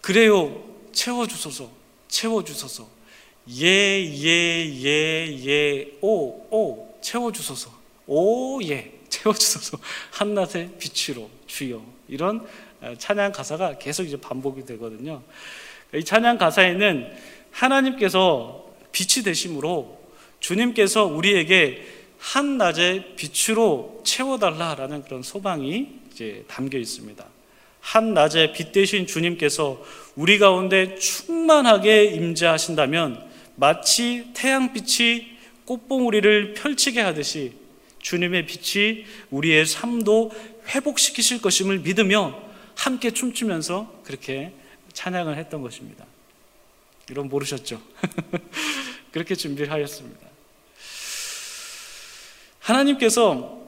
그래요. 0.00 0.64
채워 0.92 1.26
주소서. 1.26 1.70
채워 2.08 2.42
주소서. 2.44 2.88
예, 3.50 3.66
예, 3.66 4.82
예, 4.84 5.46
예, 5.46 5.98
오, 6.00 6.28
오, 6.50 6.98
채워 7.02 7.30
주소서. 7.30 7.70
오, 8.06 8.62
예. 8.62 9.00
채워주소서 9.14 9.78
한낮의 10.12 10.70
빛으로 10.78 11.30
주여 11.46 11.84
이런 12.08 12.46
어, 12.80 12.94
찬양 12.98 13.32
가사가 13.32 13.78
계속 13.78 14.04
이제 14.04 14.16
반복이 14.16 14.64
되거든요. 14.66 15.22
이 15.94 16.04
찬양 16.04 16.38
가사에는 16.38 17.12
하나님께서 17.50 18.64
빛이 18.92 19.24
되심으로 19.24 20.00
주님께서 20.40 21.04
우리에게 21.04 21.86
한낮의 22.18 23.16
빛으로 23.16 24.02
채워달라라는 24.04 25.04
그런 25.04 25.22
소망이 25.22 25.88
이제 26.12 26.44
담겨 26.48 26.78
있습니다. 26.78 27.24
한낮에 27.80 28.52
빛 28.52 28.72
대신 28.72 29.06
주님께서 29.06 29.82
우리 30.16 30.38
가운데 30.38 30.96
충만하게 30.96 32.04
임재하신다면 32.04 33.22
마치 33.56 34.30
태양빛이 34.34 35.34
꽃봉우리를 35.66 36.54
펼치게 36.54 37.00
하듯이 37.00 37.52
주님의 38.04 38.46
빛이 38.46 39.06
우리의 39.30 39.64
삶도 39.64 40.30
회복시키실 40.68 41.40
것임을 41.40 41.80
믿으며 41.80 42.38
함께 42.76 43.10
춤추면서 43.10 44.02
그렇게 44.04 44.52
찬양을 44.92 45.38
했던 45.38 45.62
것입니다. 45.62 46.04
이런 47.10 47.28
모르셨죠? 47.28 47.80
그렇게 49.10 49.34
준비를 49.34 49.72
하였습니다. 49.72 50.20
하나님께서 52.60 53.62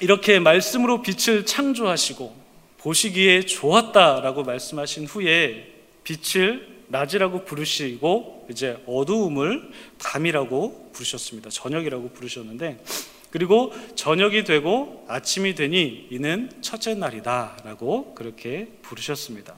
이렇게 0.00 0.40
말씀으로 0.40 1.02
빛을 1.02 1.46
창조하시고 1.46 2.40
보시기에 2.78 3.42
좋았다라고 3.42 4.42
말씀하신 4.42 5.06
후에 5.06 5.74
빛을 6.02 6.80
낮이라고 6.88 7.44
부르시고 7.44 8.48
이제 8.50 8.82
어두움을 8.86 9.70
밤이라고 9.98 10.90
부르셨습니다. 10.92 11.50
저녁이라고 11.50 12.10
부르셨는데 12.10 12.82
그리고 13.30 13.72
저녁이 13.94 14.44
되고 14.44 15.04
아침이 15.08 15.54
되니 15.54 16.08
이는 16.10 16.50
첫째 16.60 16.94
날이다 16.94 17.58
라고 17.64 18.14
그렇게 18.14 18.68
부르셨습니다. 18.82 19.54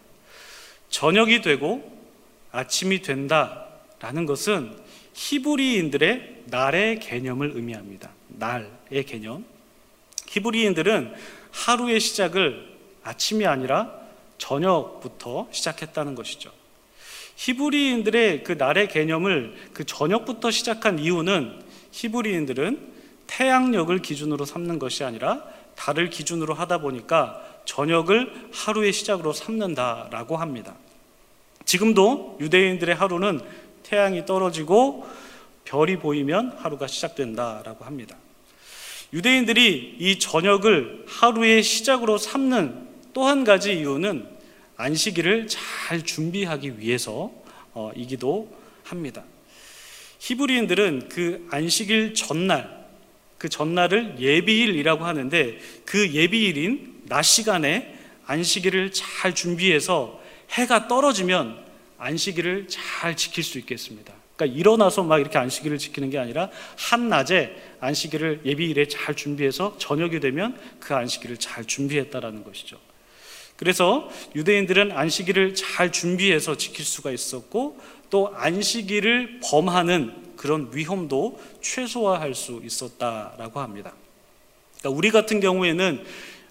저녁이 0.90 1.40
되고 1.40 1.90
아침이 2.50 3.00
된다 3.00 3.66
라는 3.98 4.26
것은 4.26 4.76
히브리인들의 5.14 6.42
날의 6.46 7.00
개념을 7.00 7.52
의미합니다. 7.54 8.10
날의 8.28 9.04
개념. 9.06 9.44
히브리인들은 10.28 11.14
하루의 11.50 12.00
시작을 12.00 12.72
아침이 13.02 13.46
아니라 13.46 13.92
저녁부터 14.38 15.48
시작했다는 15.50 16.14
것이죠. 16.14 16.50
히브리인들의 17.36 18.44
그 18.44 18.52
날의 18.52 18.88
개념을 18.88 19.54
그 19.72 19.84
저녁부터 19.84 20.50
시작한 20.50 20.98
이유는 20.98 21.62
히브리인들은 21.92 22.92
태양력을 23.36 23.96
기준으로 24.02 24.44
삼는 24.44 24.78
것이 24.78 25.04
아니라 25.04 25.42
달을 25.74 26.10
기준으로 26.10 26.52
하다 26.52 26.78
보니까 26.78 27.42
저녁을 27.64 28.50
하루의 28.52 28.92
시작으로 28.92 29.32
삼는다라고 29.32 30.36
합니다. 30.36 30.74
지금도 31.64 32.36
유대인들의 32.40 32.94
하루는 32.94 33.40
태양이 33.82 34.26
떨어지고 34.26 35.08
별이 35.64 35.96
보이면 35.98 36.58
하루가 36.58 36.86
시작된다라고 36.86 37.84
합니다. 37.84 38.16
유대인들이 39.14 39.96
이 39.98 40.18
저녁을 40.18 41.04
하루의 41.06 41.62
시작으로 41.62 42.18
삼는 42.18 42.90
또 43.14 43.24
한 43.24 43.44
가지 43.44 43.78
이유는 43.78 44.26
안식일을 44.76 45.46
잘 45.46 46.02
준비하기 46.02 46.78
위해서이기도 46.78 48.56
합니다. 48.84 49.22
히브리인들은 50.18 51.08
그 51.10 51.46
안식일 51.50 52.14
전날, 52.14 52.81
그 53.42 53.48
전날을 53.48 54.20
예비일이라고 54.20 55.04
하는데 55.04 55.58
그 55.84 56.12
예비일인 56.12 57.02
낮 57.08 57.22
시간에 57.22 57.92
안식일을 58.24 58.92
잘 58.92 59.34
준비해서 59.34 60.22
해가 60.50 60.86
떨어지면 60.86 61.58
안식일을 61.98 62.68
잘 62.68 63.16
지킬 63.16 63.42
수 63.42 63.58
있겠습니다. 63.58 64.12
그러니까 64.36 64.56
일어나서 64.56 65.02
막 65.02 65.18
이렇게 65.18 65.38
안식일을 65.38 65.78
지키는 65.78 66.10
게 66.10 66.18
아니라 66.18 66.50
한낮에 66.78 67.56
안식일을 67.80 68.42
예비일에 68.44 68.86
잘 68.86 69.16
준비해서 69.16 69.74
저녁이 69.76 70.20
되면 70.20 70.56
그 70.78 70.94
안식일을 70.94 71.38
잘 71.38 71.64
준비했다라는 71.64 72.44
것이죠. 72.44 72.78
그래서 73.56 74.08
유대인들은 74.36 74.92
안식일을 74.92 75.56
잘 75.56 75.90
준비해서 75.90 76.56
지킬 76.56 76.84
수가 76.84 77.10
있었고 77.10 77.80
또 78.08 78.32
안식일을 78.36 79.40
범하는 79.42 80.21
그런 80.42 80.70
위험도 80.72 81.38
최소화할 81.60 82.34
수 82.34 82.60
있었다라고 82.64 83.60
합니다. 83.60 83.92
그러니까 84.80 84.98
우리 84.98 85.12
같은 85.12 85.38
경우에는 85.38 86.04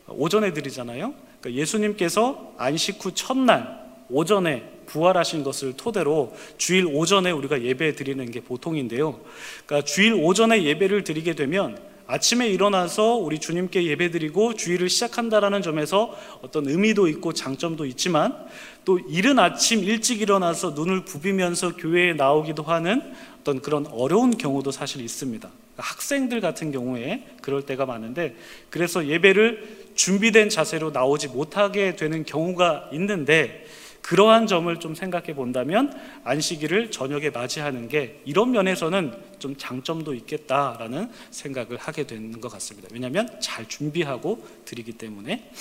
오전에 0.07 0.53
드리잖아요. 0.53 1.13
그러니까 1.41 1.62
예수님께서 1.62 2.53
안식 2.57 3.03
후 3.03 3.13
첫날 3.13 3.81
오전에 4.10 4.63
부활하신 4.86 5.43
것을 5.43 5.74
토대로 5.75 6.33
주일 6.57 6.86
오전에 6.86 7.31
우리가 7.31 7.63
예배 7.63 7.95
드리는 7.95 8.31
게 8.31 8.39
보통인데요. 8.39 9.19
그러니까 9.65 9.86
주일 9.86 10.13
오전에 10.13 10.63
예배를 10.63 11.03
드리게 11.03 11.36
되면 11.36 11.77
아침에 12.11 12.49
일어나서 12.49 13.15
우리 13.15 13.39
주님께 13.39 13.85
예배드리고 13.85 14.55
주일을 14.55 14.89
시작한다라는 14.89 15.61
점에서 15.61 16.13
어떤 16.41 16.67
의미도 16.67 17.07
있고 17.07 17.31
장점도 17.31 17.85
있지만 17.85 18.35
또 18.83 18.99
이른 18.99 19.39
아침 19.39 19.81
일찍 19.81 20.19
일어나서 20.19 20.71
눈을 20.71 21.05
부비면서 21.05 21.77
교회에 21.77 22.11
나오기도 22.11 22.63
하는 22.63 23.01
어떤 23.39 23.61
그런 23.61 23.87
어려운 23.87 24.37
경우도 24.37 24.71
사실 24.71 24.99
있습니다. 24.99 25.47
그러니까 25.47 25.83
학생들 25.83 26.41
같은 26.41 26.73
경우에 26.73 27.23
그럴 27.41 27.65
때가 27.65 27.85
많은데 27.85 28.35
그래서 28.69 29.07
예배를 29.07 29.91
준비된 29.95 30.50
자세로 30.50 30.91
나오지 30.91 31.29
못하게 31.29 31.95
되는 31.95 32.25
경우가 32.25 32.89
있는데 32.91 33.65
그러한 34.01 34.48
점을 34.48 34.75
좀 34.79 34.96
생각해 34.96 35.35
본다면 35.35 35.94
안식일을 36.24 36.92
저녁에 36.92 37.29
맞이하는 37.29 37.87
게 37.87 38.22
이런 38.25 38.51
면에서는 38.51 39.14
좀 39.40 39.55
장점도 39.57 40.14
있겠다라는 40.14 41.09
생각을 41.29 41.77
하게 41.77 42.05
되는 42.05 42.42
것 42.42 42.51
같습니다. 42.51 42.90
왜냐하면 42.92 43.29
잘 43.40 43.68
준비하고 43.68 44.46
드리기 44.66 44.94
때문에 44.94 45.51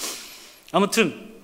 아무튼 0.72 1.40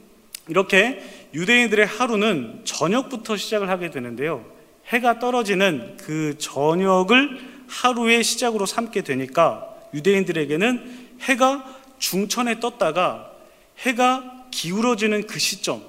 이렇게 0.49 1.03
유대인들의 1.35 1.87
하루는 1.87 2.63
저녁부터 2.65 3.37
시작을 3.37 3.69
하게 3.69 3.91
되는데요. 3.91 4.45
해가 4.87 5.19
떨어지는 5.19 5.97
그 5.99 6.37
저녁을 6.39 7.57
하루의 7.69 8.23
시작으로 8.23 8.65
삼게 8.67 9.03
되니까 9.03 9.67
유대인들에게는 9.93 11.09
해가 11.23 11.65
중천에 11.99 12.61
떴다가 12.61 13.33
해가 13.79 14.47
기울어지는 14.51 15.27
그 15.27 15.39
시점 15.39 15.83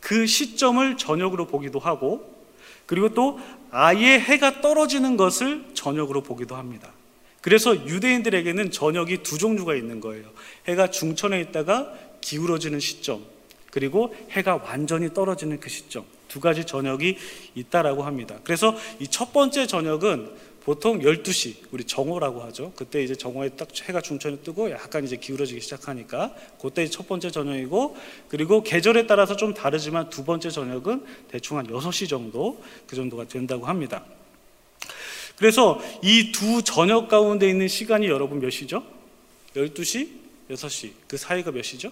그 0.00 0.26
시점을 0.26 0.96
저녁으로 0.96 1.46
보기도 1.46 1.78
하고 1.78 2.34
그리고 2.86 3.10
또 3.10 3.38
아예 3.70 4.18
해가 4.18 4.60
떨어지는 4.60 5.16
것을 5.16 5.64
저녁으로 5.74 6.22
보기도 6.22 6.56
합니다. 6.56 6.92
그래서 7.40 7.74
유대인들에게는 7.86 8.70
저녁이 8.70 9.22
두 9.22 9.38
종류가 9.38 9.74
있는 9.74 10.00
거예요. 10.00 10.24
해가 10.66 10.90
중천에 10.90 11.40
있다가 11.40 11.92
기울어지는 12.20 12.80
시점, 12.80 13.24
그리고 13.70 14.14
해가 14.30 14.56
완전히 14.56 15.14
떨어지는 15.14 15.60
그 15.60 15.68
시점. 15.70 16.04
두 16.28 16.38
가지 16.38 16.64
저녁이 16.64 17.16
있다라고 17.54 18.02
합니다. 18.04 18.36
그래서 18.44 18.76
이 19.00 19.06
첫 19.08 19.32
번째 19.32 19.66
저녁은 19.66 20.30
보통 20.64 21.00
12시, 21.00 21.54
우리 21.70 21.84
정오라고 21.84 22.42
하죠. 22.44 22.72
그때 22.76 23.02
이제 23.02 23.14
정오에 23.14 23.50
딱 23.50 23.68
해가 23.88 24.00
중천에 24.02 24.38
뜨고 24.40 24.70
약간 24.70 25.04
이제 25.04 25.16
기울어지기 25.16 25.60
시작하니까 25.60 26.34
그때 26.60 26.86
첫 26.86 27.08
번째 27.08 27.30
저녁이고 27.30 27.96
그리고 28.28 28.62
계절에 28.62 29.06
따라서 29.06 29.36
좀 29.36 29.54
다르지만 29.54 30.10
두 30.10 30.24
번째 30.24 30.50
저녁은 30.50 31.04
대충 31.30 31.56
한 31.58 31.66
6시 31.66 32.08
정도 32.08 32.62
그 32.86 32.94
정도가 32.94 33.24
된다고 33.26 33.66
합니다. 33.66 34.04
그래서 35.36 35.80
이 36.02 36.32
두 36.32 36.62
저녁 36.62 37.08
가운데 37.08 37.48
있는 37.48 37.66
시간이 37.66 38.06
여러분 38.06 38.40
몇 38.40 38.50
시죠? 38.50 38.84
12시, 39.56 40.08
6시. 40.50 40.92
그 41.08 41.16
사이가 41.16 41.50
몇 41.52 41.62
시죠? 41.62 41.90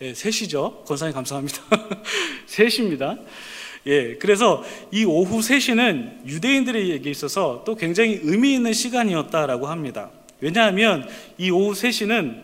네, 0.00 0.12
3시죠. 0.12 0.84
권사님 0.84 1.14
감사합니다. 1.14 1.62
3시입니다. 2.48 3.24
예, 3.86 4.14
그래서 4.16 4.64
이 4.90 5.04
오후 5.04 5.40
3시는 5.40 6.26
유대인들에게 6.26 7.08
있어서 7.10 7.62
또 7.66 7.74
굉장히 7.74 8.20
의미 8.22 8.54
있는 8.54 8.72
시간이었다라고 8.72 9.66
합니다. 9.66 10.10
왜냐하면 10.40 11.08
이 11.38 11.50
오후 11.50 11.72
3시는 11.72 12.42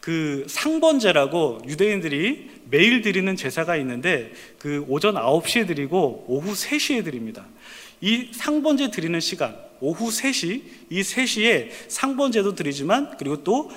그 0.00 0.44
상번제라고 0.48 1.62
유대인들이 1.66 2.50
매일 2.70 3.02
드리는 3.02 3.34
제사가 3.34 3.76
있는데 3.78 4.32
그 4.58 4.84
오전 4.88 5.14
9시에 5.14 5.66
드리고 5.66 6.24
오후 6.28 6.52
3시에 6.52 7.04
드립니다. 7.04 7.44
이 8.00 8.28
상번제 8.32 8.90
드리는 8.90 9.18
시간, 9.20 9.56
오후 9.80 10.08
3시, 10.08 10.62
이 10.90 11.00
3시에 11.00 11.70
상번제도 11.88 12.54
드리지만 12.54 13.16
그리고 13.18 13.42
또 13.42 13.70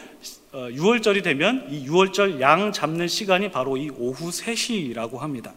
6월절이 0.52 1.19
어, 1.19 1.24
되면 1.24 1.67
이 1.72 1.88
6월절 1.88 2.39
양 2.41 2.72
잡는 2.72 3.08
시간이 3.08 3.50
바로 3.52 3.78
이 3.78 3.89
오후 3.89 4.30
3시라고 4.30 5.17
합니다. 5.17 5.54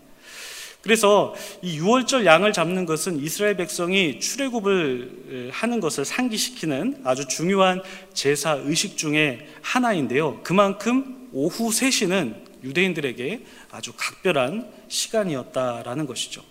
그래서 0.82 1.32
이 1.62 1.78
6월절 1.78 2.24
양을 2.24 2.52
잡는 2.52 2.86
것은 2.86 3.18
이스라엘 3.20 3.56
백성이 3.56 4.18
출애굽을 4.18 5.50
하는 5.52 5.80
것을 5.80 6.04
상기시키는 6.04 7.02
아주 7.04 7.28
중요한 7.28 7.80
제사 8.12 8.52
의식 8.52 8.96
중에 8.96 9.46
하나인데요. 9.62 10.40
그만큼 10.42 11.28
오후 11.32 11.70
3시는 11.70 12.34
유대인들에게 12.64 13.44
아주 13.70 13.92
각별한 13.96 14.70
시간이었다라는 14.88 16.06
것이죠. 16.06 16.42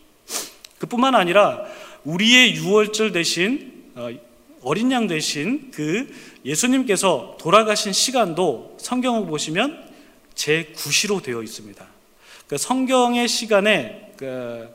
그뿐만 0.79 1.13
아니라 1.13 1.63
우리의 2.05 2.55
6월절 2.55 3.13
대신 3.13 3.83
어, 3.95 4.09
어린 4.63 4.91
양 4.91 5.07
대신 5.07 5.71
그 5.71 6.07
예수님께서 6.45 7.37
돌아가신 7.39 7.93
시간도 7.93 8.77
성경을 8.79 9.25
보시면 9.27 9.91
제9시로 10.35 11.21
되어 11.21 11.43
있습니다. 11.43 11.85
그 12.47 12.57
성경의 12.57 13.27
시간에 13.27 14.10
그 14.21 14.69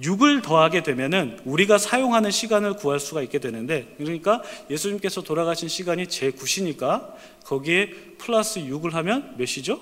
6을 0.00 0.44
더하게 0.44 0.84
되면은 0.84 1.40
우리가 1.44 1.76
사용하는 1.76 2.30
시간을 2.30 2.74
구할 2.74 3.00
수가 3.00 3.20
있게 3.22 3.40
되는데 3.40 3.92
그러니까 3.98 4.42
예수님께서 4.70 5.22
돌아가신 5.22 5.68
시간이 5.68 6.06
제 6.06 6.30
9시니까 6.30 7.12
거기에 7.44 7.90
플러스 8.18 8.60
6을 8.60 8.92
하면 8.92 9.34
몇 9.36 9.46
시죠? 9.46 9.80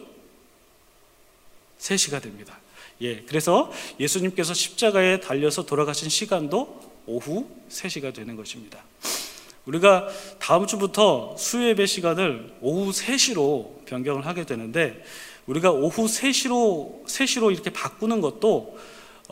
3시가 1.78 2.22
됩니다. 2.22 2.58
예, 3.02 3.20
그래서 3.20 3.70
예수님께서 3.98 4.54
십자가에 4.54 5.20
달려서 5.20 5.66
돌아가신 5.66 6.08
시간도 6.08 6.80
오후 7.04 7.46
3시가 7.68 8.14
되는 8.14 8.36
것입니다. 8.36 8.82
우리가 9.66 10.08
다음 10.38 10.66
주부터 10.66 11.36
수예배 11.36 11.84
시간을 11.84 12.54
오후 12.62 12.90
3시로 12.90 13.84
변경을 13.84 14.24
하게 14.24 14.46
되는데 14.46 15.04
우리가 15.46 15.72
오후 15.72 16.06
3시로 16.06 17.04
3시로 17.06 17.52
이렇게 17.52 17.70
바꾸는 17.70 18.20
것도 18.20 18.78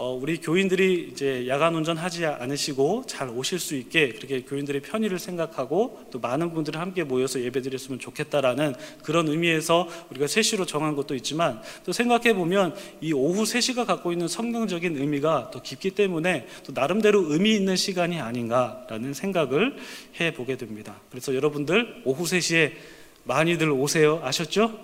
어, 0.01 0.15
우리 0.15 0.41
교인들이 0.41 1.09
이제 1.11 1.49
야간 1.49 1.75
운전하지 1.75 2.25
않으시고 2.25 3.03
잘 3.09 3.29
오실 3.31 3.59
수 3.59 3.75
있게 3.75 4.11
그렇게 4.11 4.43
교인들의 4.43 4.83
편의를 4.83 5.19
생각하고 5.19 6.05
또 6.13 6.21
많은 6.21 6.55
분들이 6.55 6.79
함께 6.79 7.03
모여서 7.03 7.41
예배드렸으면 7.41 7.99
좋겠다라는 7.99 8.77
그런 9.03 9.27
의미에서 9.27 9.89
우리가 10.11 10.27
3시로 10.27 10.69
정한 10.69 10.95
것도 10.95 11.17
있지만 11.17 11.61
또 11.85 11.91
생각해 11.91 12.35
보면 12.35 12.77
이 13.01 13.13
오후 13.13 13.43
3시가 13.43 13.87
갖고 13.87 14.13
있는 14.13 14.29
성경적인 14.29 14.97
의미가 14.97 15.51
더 15.51 15.63
깊기 15.63 15.91
때문에 15.91 16.47
또 16.65 16.73
나름대로 16.73 17.33
의미 17.33 17.57
있는 17.57 17.75
시간이 17.75 18.21
아닌가라는 18.21 19.15
생각을 19.15 19.79
해 20.21 20.33
보게 20.33 20.57
됩니다. 20.57 21.01
그래서 21.11 21.35
여러분들 21.35 22.03
오후 22.05 22.23
3시에 22.23 22.71
많이들 23.25 23.69
오세요. 23.73 24.21
아셨죠? 24.23 24.79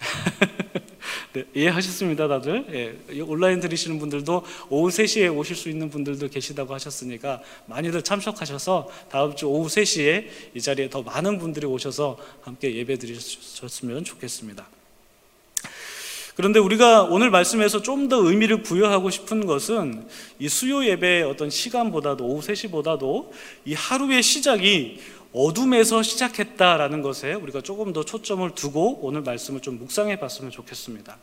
네, 1.32 1.44
이해하셨습니다, 1.54 2.26
다들. 2.26 2.98
예, 3.12 3.20
온라인 3.20 3.60
들으시는 3.60 3.98
분들도 3.98 4.44
오후 4.68 4.88
3시에 4.88 5.34
오실 5.36 5.54
수 5.54 5.68
있는 5.68 5.88
분들도 5.90 6.28
계시다고 6.28 6.74
하셨으니까 6.74 7.40
많이들 7.66 8.02
참석하셔서 8.02 8.88
다음 9.10 9.36
주 9.36 9.46
오후 9.46 9.68
3시에 9.68 10.26
이 10.54 10.60
자리에 10.60 10.90
더 10.90 11.02
많은 11.02 11.38
분들이 11.38 11.66
오셔서 11.66 12.18
함께 12.42 12.74
예배 12.74 12.96
드리셨으면 12.96 14.04
좋겠습니다. 14.04 14.66
그런데 16.34 16.58
우리가 16.58 17.02
오늘 17.02 17.30
말씀에서 17.30 17.82
좀 17.82 18.08
더 18.08 18.16
의미를 18.16 18.62
부여하고 18.62 19.10
싶은 19.10 19.46
것은 19.46 20.08
이 20.40 20.48
수요 20.48 20.84
예배의 20.84 21.22
어떤 21.22 21.48
시간보다도 21.48 22.24
오후 22.24 22.40
3시보다도 22.40 23.30
이 23.66 23.74
하루의 23.74 24.22
시작이 24.22 24.98
어둠에서 25.32 26.02
시작했다라는 26.02 27.02
것에 27.02 27.34
우리가 27.34 27.60
조금 27.60 27.92
더 27.92 28.04
초점을 28.04 28.48
두고 28.54 29.00
오늘 29.02 29.22
말씀을 29.22 29.60
좀 29.60 29.78
묵상해 29.78 30.18
봤으면 30.18 30.50
좋겠습니다. 30.50 31.16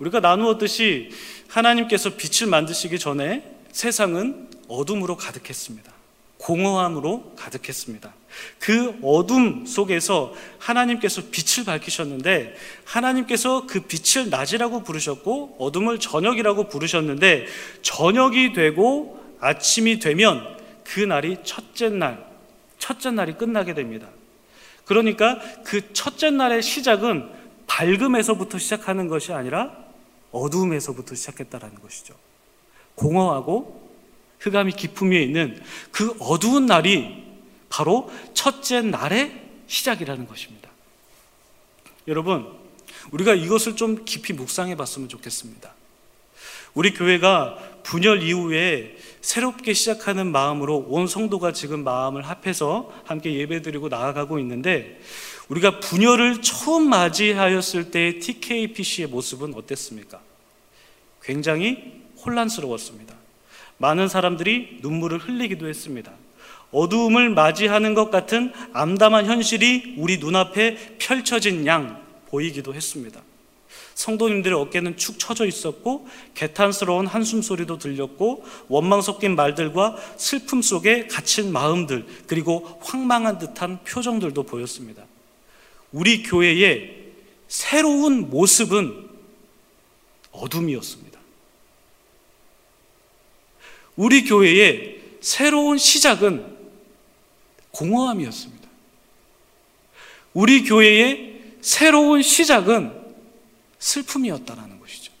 우리가 0.00 0.20
나누었듯이 0.20 1.10
하나님께서 1.48 2.10
빛을 2.16 2.50
만드시기 2.50 2.98
전에 2.98 3.44
세상은 3.70 4.48
어둠으로 4.68 5.16
가득했습니다. 5.16 5.92
공허함으로 6.38 7.34
가득했습니다. 7.36 8.14
그 8.58 8.98
어둠 9.02 9.66
속에서 9.66 10.32
하나님께서 10.58 11.22
빛을 11.30 11.66
밝히셨는데 11.66 12.54
하나님께서 12.84 13.66
그 13.66 13.80
빛을 13.80 14.30
낮이라고 14.30 14.82
부르셨고 14.82 15.56
어둠을 15.58 16.00
저녁이라고 16.00 16.68
부르셨는데 16.68 17.46
저녁이 17.82 18.54
되고 18.54 19.20
아침이 19.38 19.98
되면 19.98 20.56
그 20.82 21.00
날이 21.00 21.36
첫째 21.44 21.90
날 21.90 22.29
첫째 22.80 23.12
날이 23.12 23.34
끝나게 23.34 23.74
됩니다. 23.74 24.08
그러니까 24.84 25.38
그 25.64 25.92
첫째 25.92 26.30
날의 26.30 26.62
시작은 26.62 27.30
밝음에서부터 27.68 28.58
시작하는 28.58 29.06
것이 29.06 29.32
아니라 29.32 29.76
어두움에서부터 30.32 31.14
시작했다라는 31.14 31.80
것이죠. 31.80 32.14
공허하고 32.96 33.88
흑암이 34.40 34.72
깊음 34.72 35.12
위에 35.12 35.22
있는 35.22 35.62
그 35.92 36.16
어두운 36.18 36.66
날이 36.66 37.24
바로 37.68 38.10
첫째 38.34 38.80
날의 38.80 39.48
시작이라는 39.68 40.26
것입니다. 40.26 40.68
여러분, 42.08 42.52
우리가 43.12 43.34
이것을 43.34 43.76
좀 43.76 44.04
깊이 44.04 44.32
묵상해 44.32 44.74
봤으면 44.74 45.08
좋겠습니다. 45.08 45.72
우리 46.74 46.92
교회가 46.92 47.58
분열 47.82 48.22
이후에 48.22 48.96
새롭게 49.20 49.72
시작하는 49.72 50.30
마음으로 50.32 50.86
온 50.88 51.06
성도가 51.06 51.52
지금 51.52 51.84
마음을 51.84 52.22
합해서 52.22 52.92
함께 53.04 53.34
예배드리고 53.34 53.88
나아가고 53.88 54.38
있는데 54.38 55.00
우리가 55.48 55.80
분열을 55.80 56.42
처음 56.42 56.88
맞이하였을 56.88 57.90
때의 57.90 58.20
TKPC의 58.20 59.08
모습은 59.08 59.54
어땠습니까? 59.54 60.20
굉장히 61.22 62.02
혼란스러웠습니다. 62.24 63.14
많은 63.78 64.08
사람들이 64.08 64.78
눈물을 64.82 65.18
흘리기도 65.18 65.68
했습니다. 65.68 66.12
어두움을 66.72 67.30
맞이하는 67.30 67.94
것 67.94 68.10
같은 68.10 68.52
암담한 68.72 69.26
현실이 69.26 69.94
우리 69.98 70.18
눈앞에 70.18 70.96
펼쳐진 70.98 71.66
양 71.66 72.00
보이기도 72.28 72.74
했습니다. 72.74 73.20
성도님들의 73.94 74.58
어깨는 74.58 74.96
축 74.96 75.18
처져 75.18 75.46
있었고 75.46 76.08
개탄스러운 76.34 77.06
한숨 77.06 77.42
소리도 77.42 77.78
들렸고 77.78 78.44
원망 78.68 79.02
섞인 79.02 79.36
말들과 79.36 79.96
슬픔 80.16 80.62
속에 80.62 81.06
갇힌 81.06 81.52
마음들 81.52 82.06
그리고 82.26 82.78
황망한 82.82 83.38
듯한 83.38 83.84
표정들도 83.84 84.42
보였습니다. 84.44 85.04
우리 85.92 86.22
교회의 86.22 86.96
새로운 87.48 88.30
모습은 88.30 89.08
어둠이었습니다. 90.30 91.18
우리 93.96 94.24
교회의 94.24 95.00
새로운 95.20 95.76
시작은 95.76 96.56
공허함이었습니다. 97.72 98.68
우리 100.32 100.64
교회의 100.64 101.40
새로운 101.60 102.22
시작은 102.22 102.99
슬픔이었다라는 103.80 104.78
것이죠. 104.78 105.12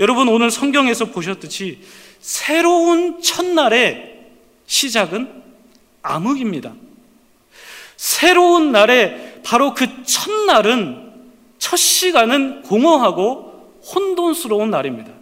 여러분 0.00 0.28
오늘 0.28 0.50
성경에서 0.50 1.06
보셨듯이 1.06 1.80
새로운 2.20 3.22
첫날의 3.22 4.26
시작은 4.66 5.42
암흑입니다. 6.02 6.74
새로운 7.96 8.72
날에 8.72 9.40
바로 9.44 9.72
그 9.74 10.04
첫날은 10.04 11.12
첫 11.58 11.76
시간은 11.76 12.62
공허하고 12.62 13.80
혼돈스러운 13.94 14.70
날입니다. 14.70 15.12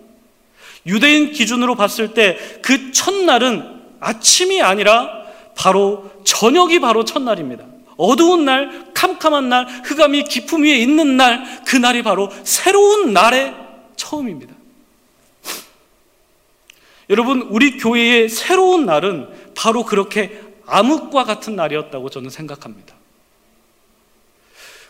유대인 0.86 1.32
기준으로 1.32 1.76
봤을 1.76 2.14
때 2.14 2.38
그 2.62 2.92
첫날은 2.92 3.82
아침이 4.00 4.62
아니라 4.62 5.22
바로 5.54 6.10
저녁이 6.24 6.80
바로 6.80 7.04
첫날입니다. 7.04 7.64
어두운 7.96 8.44
날, 8.44 8.92
캄캄한 8.94 9.48
날, 9.48 9.66
흑암이 9.84 10.24
깊음 10.24 10.64
위에 10.64 10.76
있는 10.76 11.16
날, 11.16 11.62
그 11.66 11.76
날이 11.76 12.02
바로 12.02 12.30
새로운 12.44 13.12
날의 13.12 13.54
처음입니다. 13.96 14.54
여러분, 17.10 17.42
우리 17.42 17.78
교회의 17.78 18.28
새로운 18.28 18.86
날은 18.86 19.28
바로 19.54 19.84
그렇게 19.84 20.40
암흑과 20.66 21.24
같은 21.24 21.56
날이었다고 21.56 22.08
저는 22.08 22.30
생각합니다. 22.30 22.94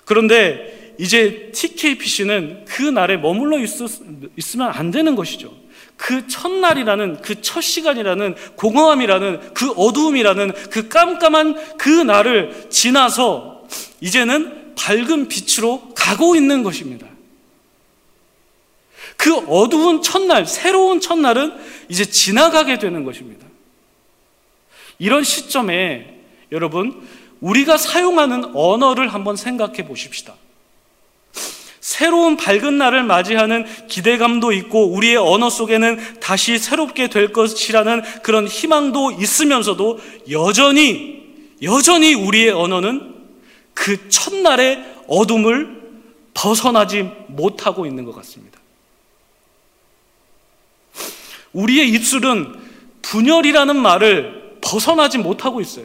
그런데 0.05 0.82
이제 0.99 1.51
TKPC는 1.55 2.65
그 2.67 2.83
날에 2.83 3.17
머물러 3.17 3.59
있으면 3.59 4.71
안 4.71 4.91
되는 4.91 5.15
것이죠. 5.15 5.53
그 5.97 6.27
첫날이라는 6.27 7.23
그 7.23 7.41
첫 7.43 7.61
시간이라는 7.61 8.35
공허함이라는 8.57 9.55
그 9.55 9.71
어두움이라는 9.73 10.53
그 10.71 10.89
깜깜한 10.89 11.77
그 11.77 11.89
날을 11.89 12.69
지나서 12.71 13.67
이제는 14.01 14.75
밝은 14.75 15.29
빛으로 15.29 15.93
가고 15.95 16.35
있는 16.35 16.63
것입니다. 16.63 17.07
그 19.17 19.37
어두운 19.47 20.03
첫날, 20.03 20.47
새로운 20.47 21.01
첫날은 21.01 21.53
이제 21.89 22.05
지나가게 22.05 22.79
되는 22.79 23.05
것입니다. 23.05 23.47
이런 24.99 25.23
시점에 25.23 26.19
여러분, 26.51 27.07
우리가 27.41 27.77
사용하는 27.77 28.57
언어를 28.57 29.09
한번 29.09 29.37
생각해 29.37 29.87
보십시다. 29.87 30.35
새로운 31.93 32.39
밝은 32.39 32.79
날을 32.79 33.03
맞이하는 33.03 33.67
기대감도 33.87 34.53
있고 34.53 34.93
우리의 34.93 35.19
언어 35.19 35.51
속에는 35.51 36.21
다시 36.21 36.57
새롭게 36.57 37.11
될 37.11 37.35
것이라는 37.35 38.01
그런 38.23 38.49
희망도 38.49 39.13
있으면서도 39.21 39.99
여전히 40.31 41.23
여전히 41.61 42.15
우리의 42.15 42.51
언어는 42.51 43.15
그 43.75 44.09
첫날의 44.09 45.03
어둠을 45.07 45.83
벗어나지 46.33 47.03
못하고 47.29 47.85
있는 47.85 48.07
것 48.07 48.15
같습니다. 48.17 48.59
우리의 51.53 51.91
입술은 51.91 52.55
분열이라는 53.03 53.77
말을 53.77 54.57
벗어나지 54.63 55.19
못하고 55.19 55.61
있어요. 55.61 55.85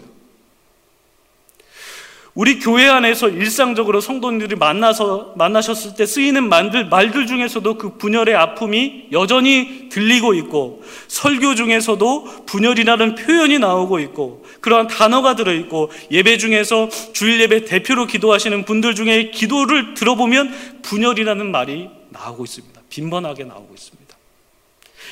우리 2.37 2.59
교회 2.59 2.87
안에서 2.87 3.29
일상적으로 3.29 3.99
성도님들이 3.99 4.57
만나서 4.57 5.33
만나셨을 5.37 5.95
때 5.95 6.05
쓰이는 6.05 6.47
말들, 6.47 6.85
말들 6.85 7.25
중에서도 7.25 7.79
그 7.79 7.97
분열의 7.97 8.35
아픔이 8.35 9.07
여전히 9.11 9.89
들리고 9.89 10.35
있고 10.35 10.83
설교 11.07 11.55
중에서도 11.55 12.45
분열이라는 12.45 13.15
표현이 13.15 13.57
나오고 13.57 13.97
있고 14.01 14.45
그러한 14.61 14.85
단어가 14.85 15.35
들어 15.35 15.51
있고 15.51 15.89
예배 16.11 16.37
중에서 16.37 16.89
주일 17.11 17.41
예배 17.41 17.65
대표로 17.65 18.05
기도하시는 18.05 18.65
분들 18.65 18.93
중에 18.93 19.31
기도를 19.31 19.95
들어보면 19.95 20.81
분열이라는 20.83 21.49
말이 21.49 21.89
나오고 22.09 22.43
있습니다. 22.43 22.81
빈번하게 22.87 23.45
나오고 23.45 23.73
있습니다. 23.73 24.15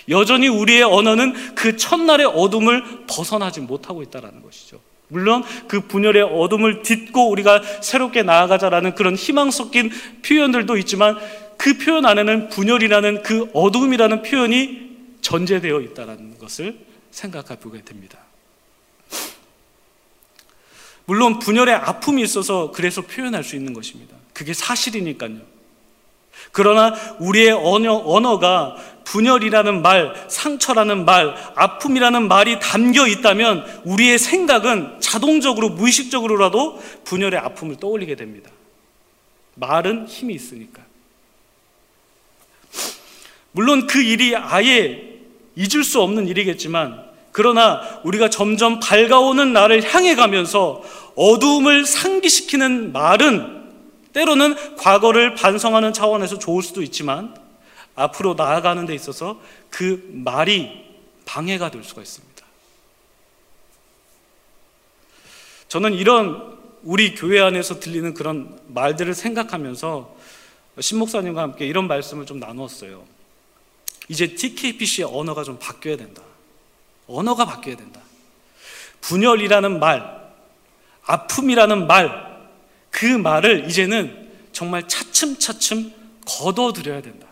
여전히 0.10 0.48
우리의 0.48 0.84
언어는 0.84 1.56
그 1.56 1.76
첫날의 1.76 2.28
어둠을 2.28 3.08
벗어나지 3.08 3.62
못하고 3.62 4.04
있다는 4.04 4.44
것이죠. 4.44 4.80
물론 5.08 5.44
그 5.68 5.82
분열의 5.82 6.24
어둠을 6.24 6.82
딛고 6.84 7.30
우리가 7.30 7.62
새롭게 7.82 8.24
나아가자라는 8.24 8.96
그런 8.96 9.16
희망 9.16 9.52
섞인 9.52 9.92
표현들도 10.26 10.78
있지만 10.78 11.18
그 11.58 11.78
표현 11.78 12.06
안에는 12.06 12.50
분열이라는 12.50 13.24
그 13.24 13.50
어둠이라는 13.54 14.24
표현이 14.24 14.86
전제되어 15.22 15.82
있다는 15.82 16.38
것을 16.40 16.78
생각해 17.12 17.60
보게 17.60 17.82
됩니다. 17.82 18.20
물론 21.06 21.40
분열의 21.40 21.76
아픔이 21.76 22.22
있어서 22.24 22.72
그래서 22.72 23.02
표현할 23.02 23.44
수 23.44 23.56
있는 23.56 23.74
것입니다. 23.74 24.16
그게 24.34 24.54
사실이니까요. 24.54 25.38
그러나 26.52 26.94
우리의 27.20 27.52
언어, 27.52 27.96
언어가 28.06 28.76
분열이라는 29.06 29.82
말, 29.82 30.14
상처라는 30.28 31.06
말, 31.06 31.36
아픔이라는 31.56 32.28
말이 32.28 32.60
담겨 32.60 33.08
있다면 33.08 33.82
우리의 33.86 34.20
생각은 34.20 34.98
자동적으로 35.00 35.70
무의식적으로라도 35.70 36.82
분열의 37.06 37.40
아픔을 37.40 37.78
떠올리게 37.78 38.16
됩니다. 38.16 38.52
말은 39.56 40.08
힘이 40.08 40.34
있으니까. 40.34 40.84
물론 43.54 43.88
그 43.88 44.02
일이 44.02 44.36
아예 44.36 45.16
잊을 45.56 45.86
수 45.86 46.02
없는 46.02 46.28
일이겠지만 46.28 47.06
그러나 47.32 47.82
우리가 48.04 48.30
점점 48.30 48.80
밝아오는 48.80 49.54
날을 49.54 49.94
향해 49.94 50.16
가면서 50.16 50.84
어두움을 51.16 51.86
상기시키는 51.86 52.92
말은 52.92 53.64
때로는 54.14 54.76
과거를 54.78 55.36
반성하는 55.36 55.94
차원에서 55.94 56.40
좋을 56.40 56.64
수도 56.64 56.82
있지만 56.82 57.34
앞으로 57.96 58.34
나아가는 58.34 58.86
데 58.86 58.94
있어서 58.94 59.42
그 59.70 60.10
말이 60.12 60.86
방해가 61.26 61.72
될 61.72 61.84
수가 61.84 62.02
있습니다. 62.02 62.46
저는 65.68 65.94
이런 65.94 66.58
우리 66.84 67.16
교회 67.16 67.42
안에서 67.42 67.80
들리는 67.80 68.14
그런 68.14 68.60
말들을 68.68 69.14
생각하면서 69.16 70.16
신목사님과 70.80 71.42
함께 71.42 71.66
이런 71.66 71.88
말씀을 71.88 72.26
좀 72.26 72.40
나누었어요. 72.40 73.04
이제 74.08 74.36
TKPC의 74.36 75.08
언어가 75.12 75.44
좀 75.44 75.58
바뀌어야 75.58 75.98
된다. 75.98 76.22
언어가 77.08 77.46
바뀌어야 77.46 77.76
된다. 77.76 78.02
분열이라는 79.02 79.80
말, 79.80 80.32
아픔이라는 81.04 81.88
말, 81.88 82.50
그 82.90 83.06
말을 83.06 83.70
이제는 83.70 84.32
정말 84.52 84.88
차츰차츰 84.88 85.92
걷어들여야 86.26 87.02
된다. 87.02 87.25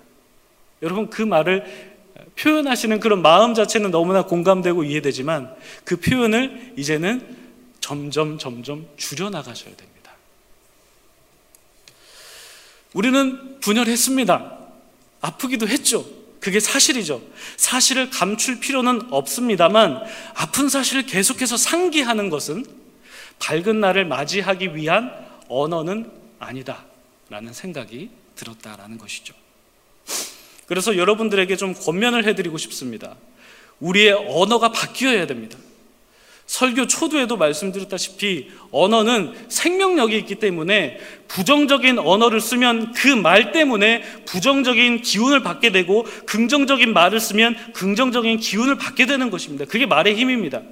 여러분 0.84 1.10
그 1.10 1.22
말을 1.22 1.94
표현하시는 2.36 3.00
그런 3.00 3.22
마음 3.22 3.54
자체는 3.54 3.92
너무나 3.92 4.26
공감되고 4.26 4.84
이해되지만 4.84 5.56
그 5.84 5.98
표현을 5.98 6.74
이제는 6.78 7.44
점점 7.80 8.38
점점 8.38 8.88
줄여나가셔야 8.98 9.76
됩니다. 9.76 10.12
우리는 12.94 13.60
분열했습니다. 13.60 14.58
아프기도 15.22 15.68
했죠. 15.68 16.06
그게 16.40 16.60
사실이죠. 16.60 17.22
사실을 17.56 18.10
감출 18.10 18.60
필요는 18.60 19.08
없습니다만 19.12 20.04
아픈 20.36 20.70
사실을 20.70 21.06
계속해서 21.06 21.56
상기하는 21.56 22.30
것은 22.30 22.66
밝은 23.40 23.80
날을 23.80 24.06
맞이하기 24.06 24.76
위한 24.76 25.12
언어는 25.48 26.12
아니다 26.40 26.84
라는 27.30 27.54
생각이 27.54 28.10
들었다라는 28.36 28.98
것이죠. 28.98 29.34
그래서 30.74 30.98
여러분들에게 30.98 31.56
좀 31.56 31.76
권면을 31.76 32.26
해드리고 32.26 32.58
싶습니다. 32.58 33.16
우리의 33.80 34.14
언어가 34.28 34.72
바뀌어야 34.72 35.28
됩니다. 35.28 35.56
설교 36.48 36.88
초두에도 36.88 37.38
말씀드렸다시피 37.38 38.50
언어는 38.72 39.36
생명력이 39.50 40.18
있기 40.18 40.36
때문에 40.36 40.98
부정적인 41.28 42.00
언어를 42.00 42.42
쓰면 42.42 42.94
그 42.94 43.10
말 43.10 43.52
때문에 43.52 44.02
부정적인 44.26 45.04
기운을 45.04 45.44
받게 45.44 45.72
되고 45.72 46.08
긍정적인 46.26 46.92
말을 46.92 47.20
쓰면 47.20 47.74
긍정적인 47.74 48.40
기운을 48.40 48.76
받게 48.80 49.06
되는 49.06 49.30
것입니다. 49.30 49.66
그게 49.66 49.86
말의 49.86 50.16
힘입니다. 50.16 50.64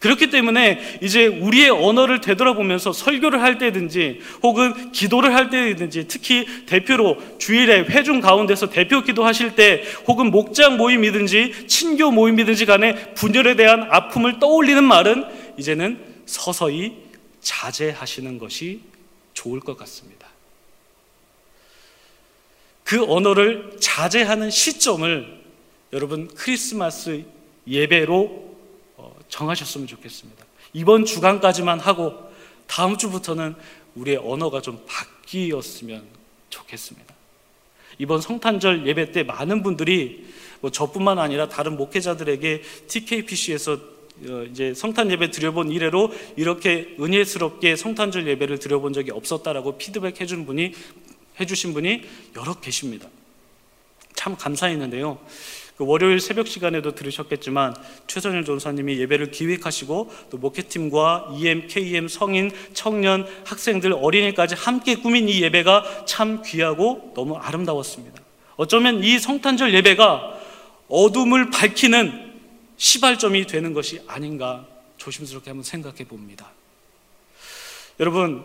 그렇기 0.00 0.30
때문에 0.30 0.98
이제 1.02 1.26
우리의 1.26 1.68
언어를 1.68 2.22
되돌아보면서 2.22 2.90
설교를 2.90 3.42
할 3.42 3.58
때든지 3.58 4.20
혹은 4.42 4.92
기도를 4.92 5.34
할 5.34 5.50
때든지 5.50 6.08
특히 6.08 6.46
대표로 6.64 7.18
주일에 7.38 7.80
회중 7.82 8.20
가운데서 8.20 8.70
대표 8.70 9.02
기도하실 9.02 9.56
때 9.56 9.82
혹은 10.08 10.30
목장 10.30 10.78
모임이든지 10.78 11.66
친교 11.66 12.10
모임이든지 12.10 12.64
간에 12.64 13.12
분열에 13.12 13.56
대한 13.56 13.88
아픔을 13.90 14.38
떠올리는 14.38 14.82
말은 14.82 15.26
이제는 15.58 16.02
서서히 16.24 16.96
자제하시는 17.42 18.38
것이 18.38 18.80
좋을 19.34 19.60
것 19.60 19.76
같습니다. 19.76 20.28
그 22.84 23.04
언어를 23.04 23.76
자제하는 23.80 24.48
시점을 24.48 25.40
여러분 25.92 26.26
크리스마스 26.34 27.24
예배로 27.68 28.49
정하셨으면 29.30 29.86
좋겠습니다. 29.86 30.44
이번 30.74 31.04
주간까지만 31.04 31.80
하고 31.80 32.30
다음 32.66 32.96
주부터는 32.96 33.54
우리의 33.94 34.18
언어가 34.18 34.60
좀 34.60 34.84
바뀌었으면 34.86 36.04
좋겠습니다. 36.50 37.14
이번 37.98 38.20
성탄절 38.20 38.86
예배 38.86 39.12
때 39.12 39.22
많은 39.22 39.62
분들이 39.62 40.26
뭐 40.60 40.70
저뿐만 40.70 41.18
아니라 41.18 41.48
다른 41.48 41.76
목회자들에게 41.76 42.62
TKPC에서 42.86 43.78
어, 44.28 44.42
이제 44.50 44.74
성탄 44.74 45.10
예배 45.10 45.30
드려본 45.30 45.70
이래로 45.70 46.12
이렇게 46.36 46.94
은혜스럽게 47.00 47.76
성탄절 47.76 48.26
예배를 48.28 48.58
드려본 48.58 48.92
적이 48.92 49.12
없었다라고 49.12 49.78
피드백 49.78 50.20
해준 50.20 50.44
분이 50.44 50.74
해주신 51.40 51.72
분이 51.72 52.02
여러 52.36 52.54
계십니다. 52.60 53.08
참 54.14 54.36
감사했는데요. 54.36 55.18
그 55.80 55.86
월요일 55.86 56.20
새벽 56.20 56.46
시간에도 56.46 56.94
들으셨겠지만 56.94 57.74
최선일 58.06 58.44
전사님이 58.44 58.98
예배를 58.98 59.30
기획하시고 59.30 60.12
또 60.28 60.36
목회팀과 60.36 61.32
EM, 61.34 61.68
KM, 61.68 62.06
성인, 62.06 62.50
청년, 62.74 63.26
학생들, 63.46 63.94
어린이까지 63.94 64.56
함께 64.56 64.96
꾸민 64.96 65.26
이 65.30 65.40
예배가 65.40 66.04
참 66.04 66.42
귀하고 66.44 67.12
너무 67.14 67.38
아름다웠습니다. 67.38 68.20
어쩌면 68.56 69.02
이 69.02 69.18
성탄절 69.18 69.72
예배가 69.72 70.38
어둠을 70.88 71.48
밝히는 71.48 72.30
시발점이 72.76 73.46
되는 73.46 73.72
것이 73.72 74.02
아닌가 74.06 74.66
조심스럽게 74.98 75.48
한번 75.48 75.64
생각해 75.64 76.04
봅니다. 76.04 76.50
여러분, 78.00 78.44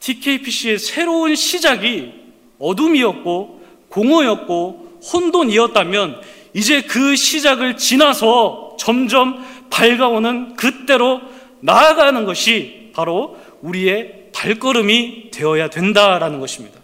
TKPC의 0.00 0.80
새로운 0.80 1.36
시작이 1.36 2.14
어둠이었고 2.58 3.64
공허였고 3.90 4.98
혼돈이었다면 5.12 6.37
이제 6.54 6.82
그 6.82 7.16
시작을 7.16 7.76
지나서 7.76 8.76
점점 8.78 9.44
밝아오는 9.70 10.56
그때로 10.56 11.20
나아가는 11.60 12.24
것이 12.24 12.90
바로 12.94 13.36
우리의 13.62 14.30
발걸음이 14.32 15.30
되어야 15.32 15.68
된다라는 15.70 16.40
것입니다. 16.40 16.78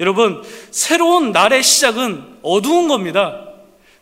여러분, 0.00 0.42
새로운 0.70 1.32
날의 1.32 1.62
시작은 1.62 2.38
어두운 2.42 2.88
겁니다. 2.88 3.44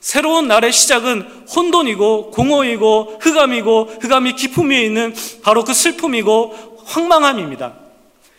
새로운 0.00 0.46
날의 0.46 0.72
시작은 0.72 1.22
혼돈이고 1.54 2.30
공허이고 2.30 3.18
흑암이고 3.20 3.98
흑암이 4.00 4.34
에 4.72 4.84
있는 4.84 5.14
바로 5.42 5.64
그 5.64 5.72
슬픔이고 5.72 6.84
황망함입니다. 6.84 7.74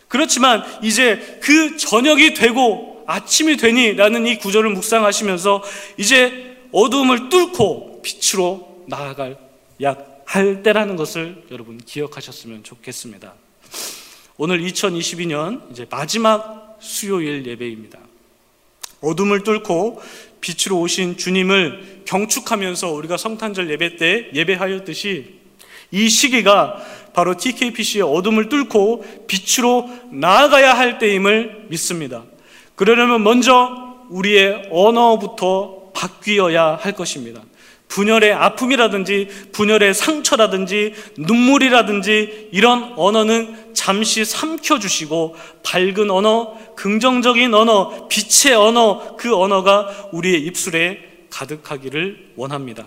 그렇지만 0.08 0.64
이제 0.82 1.40
그 1.42 1.76
저녁이 1.78 2.34
되고 2.34 2.97
아침이 3.08 3.58
되니라는 3.58 4.28
이 4.28 4.38
구절을 4.38 4.70
묵상하시면서 4.72 5.64
이제 5.98 6.58
어두움을 6.72 7.30
뚫고 7.30 8.02
빛으로 8.04 8.84
나아갈 8.88 9.38
약할 9.82 10.62
때라는 10.62 10.98
것을 10.98 11.44
여러분 11.50 11.78
기억하셨으면 11.78 12.64
좋겠습니다. 12.64 13.34
오늘 14.38 14.62
2022년 14.62 15.72
이제 15.72 15.88
마지막 15.90 16.78
수요일 16.80 17.46
예배입니다. 17.48 17.98
어둠을 19.02 19.44
뚫고 19.44 20.02
빛으로 20.42 20.80
오신 20.82 21.18
주님을 21.18 22.04
경축하면서 22.06 22.92
우리가 22.92 23.18
성탄절 23.18 23.70
예배 23.72 23.96
때 23.98 24.30
예배하였듯이 24.34 25.38
이 25.92 26.10
시기가 26.10 26.84
바로 27.14 27.38
TKPC의 27.38 28.04
어둠을 28.04 28.50
뚫고 28.50 29.26
빛으로 29.28 29.90
나아가야 30.12 30.74
할 30.74 31.00
때임을 31.00 31.68
믿습니다. 31.70 32.24
그러려면 32.78 33.24
먼저 33.24 33.98
우리의 34.10 34.70
언어부터 34.72 35.92
바뀌어야 35.96 36.76
할 36.76 36.94
것입니다. 36.94 37.42
분열의 37.88 38.34
아픔이라든지 38.34 39.50
분열의 39.52 39.96
상처라든지 39.96 40.94
눈물이라든지 41.18 42.50
이런 42.52 42.94
언어는 42.96 43.74
잠시 43.74 44.24
삼켜주시고 44.24 45.36
밝은 45.64 46.12
언어, 46.12 46.56
긍정적인 46.76 47.52
언어, 47.56 48.08
빛의 48.10 48.56
언어, 48.56 49.16
그 49.16 49.36
언어가 49.36 50.10
우리의 50.12 50.42
입술에 50.44 51.00
가득하기를 51.32 52.34
원합니다. 52.36 52.86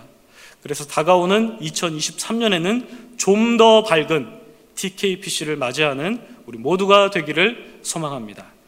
그래서 0.63 0.85
다가오는 0.85 1.59
2023년에는 1.59 3.17
좀 3.17 3.57
더 3.57 3.83
밝은 3.83 4.39
TKPC를 4.75 5.57
맞이하는 5.57 6.21
우리 6.45 6.57
모두가 6.57 7.09
되기를 7.09 7.79
소망합니다. 7.81 8.60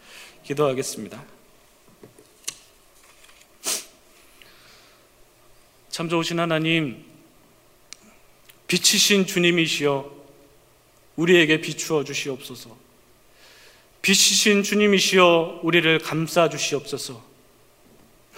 기도하겠습니다. 0.43 1.23
참 5.89 6.09
좋으신 6.09 6.39
하나님, 6.39 7.03
빛이신 8.67 9.25
주님이시여 9.25 10.11
우리에게 11.15 11.61
비추어 11.61 12.03
주시옵소서. 12.03 12.75
빛이신 14.01 14.63
주님이시여 14.63 15.61
우리를 15.63 15.99
감싸 15.99 16.49
주시옵소서. 16.49 17.21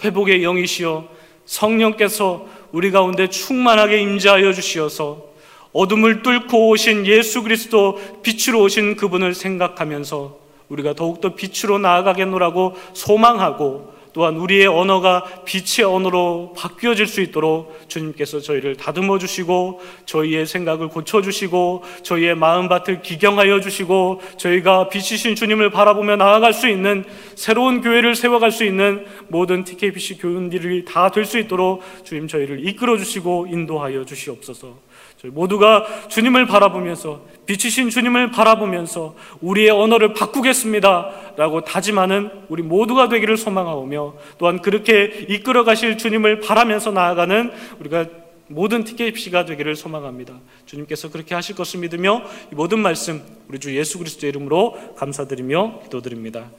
회복의 0.04 0.42
영이시여 0.42 1.08
성령께서 1.46 2.46
우리 2.72 2.90
가운데 2.90 3.28
충만하게 3.28 4.00
임재하여 4.02 4.52
주시어서 4.52 5.24
어둠을 5.72 6.22
뚫고 6.22 6.68
오신 6.68 7.06
예수 7.06 7.42
그리스도 7.42 8.20
빛으로 8.22 8.62
오신 8.62 8.96
그분을 8.96 9.34
생각하면서 9.34 10.45
우리가 10.68 10.94
더욱더 10.94 11.34
빛으로 11.34 11.78
나아가겠노라고 11.78 12.74
소망하고 12.92 13.96
또한 14.16 14.36
우리의 14.36 14.66
언어가 14.66 15.24
빛의 15.44 15.84
언어로 15.86 16.54
바뀌어질 16.56 17.06
수 17.06 17.20
있도록 17.20 17.78
주님께서 17.88 18.40
저희를 18.40 18.76
다듬어 18.76 19.18
주시고 19.18 19.82
저희의 20.06 20.46
생각을 20.46 20.88
고쳐 20.88 21.20
주시고 21.20 21.82
저희의 22.02 22.34
마음밭을 22.34 23.02
기경하여 23.02 23.60
주시고 23.60 24.22
저희가 24.38 24.88
빛이신 24.88 25.34
주님을 25.34 25.68
바라보며 25.68 26.16
나아갈 26.16 26.54
수 26.54 26.66
있는 26.66 27.04
새로운 27.34 27.82
교회를 27.82 28.14
세워갈 28.14 28.52
수 28.52 28.64
있는 28.64 29.04
모든 29.28 29.64
TKBC 29.64 30.16
교인들이 30.16 30.86
다 30.86 31.10
될 31.10 31.26
수 31.26 31.38
있도록 31.38 31.82
주님 32.04 32.26
저희를 32.26 32.66
이끌어 32.66 32.96
주시고 32.96 33.48
인도하여 33.50 34.06
주시옵소서. 34.06 34.85
저희 35.26 35.30
모두가 35.32 36.08
주님을 36.08 36.46
바라보면서 36.46 37.20
빛이신 37.46 37.90
주님을 37.90 38.30
바라보면서 38.30 39.14
우리의 39.40 39.70
언어를 39.70 40.14
바꾸겠습니다. 40.14 41.34
라고 41.36 41.62
다짐하는 41.62 42.30
우리 42.48 42.62
모두가 42.62 43.08
되기를 43.08 43.36
소망하오며 43.36 44.14
또한 44.38 44.62
그렇게 44.62 45.26
이끌어 45.28 45.64
가실 45.64 45.98
주님을 45.98 46.40
바라면서 46.40 46.92
나아가는 46.92 47.50
우리가 47.80 48.06
모든 48.48 48.84
TKPC가 48.84 49.44
되기를 49.44 49.74
소망합니다. 49.74 50.38
주님께서 50.66 51.10
그렇게 51.10 51.34
하실 51.34 51.56
것을 51.56 51.80
믿으며 51.80 52.22
이 52.52 52.54
모든 52.54 52.78
말씀 52.78 53.22
우리 53.48 53.58
주 53.58 53.76
예수 53.76 53.98
그리스도의 53.98 54.30
이름으로 54.30 54.94
감사드리며 54.96 55.80
기도드립니다. 55.84 56.50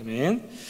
아멘. 0.00 0.42